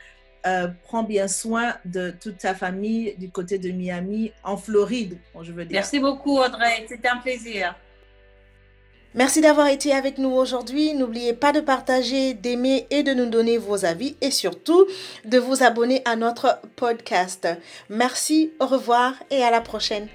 euh, 0.47 0.69
prends 0.85 1.03
bien 1.03 1.29
soin 1.29 1.75
de 1.85 2.11
toute 2.11 2.39
ta 2.39 2.55
famille 2.55 3.15
du 3.19 3.31
côté 3.31 3.59
de 3.59 3.71
Miami, 3.71 4.33
en 4.45 4.57
Floride, 4.57 5.19
je 5.43 5.53
veux 5.53 5.65
dire. 5.65 5.75
Merci 5.75 6.01
beaucoup, 6.01 6.39
Audrey. 6.39 6.87
C'était 6.89 7.09
un 7.09 7.19
plaisir. 7.19 7.75
Merci 9.15 9.41
d'avoir 9.41 9.69
été 9.69 9.93
avec 9.93 10.19
nous 10.19 10.31
aujourd'hui. 10.31 10.95
N'oubliez 10.95 11.33
pas 11.33 11.53
de 11.53 11.61
partager, 11.61 12.35
d'aimer 12.35 12.87
et 12.91 13.03
de 13.03 13.15
nous 13.15 13.27
donner 13.27 13.57
vos 13.57 13.85
avis 13.85 14.17
et 14.21 14.31
surtout 14.31 14.87
de 15.25 15.39
vous 15.39 15.63
abonner 15.63 16.03
à 16.05 16.15
notre 16.15 16.61
podcast. 16.77 17.49
Merci, 17.89 18.53
au 18.61 18.67
revoir 18.67 19.15
et 19.31 19.43
à 19.43 19.51
la 19.51 19.63
prochaine. 19.63 20.09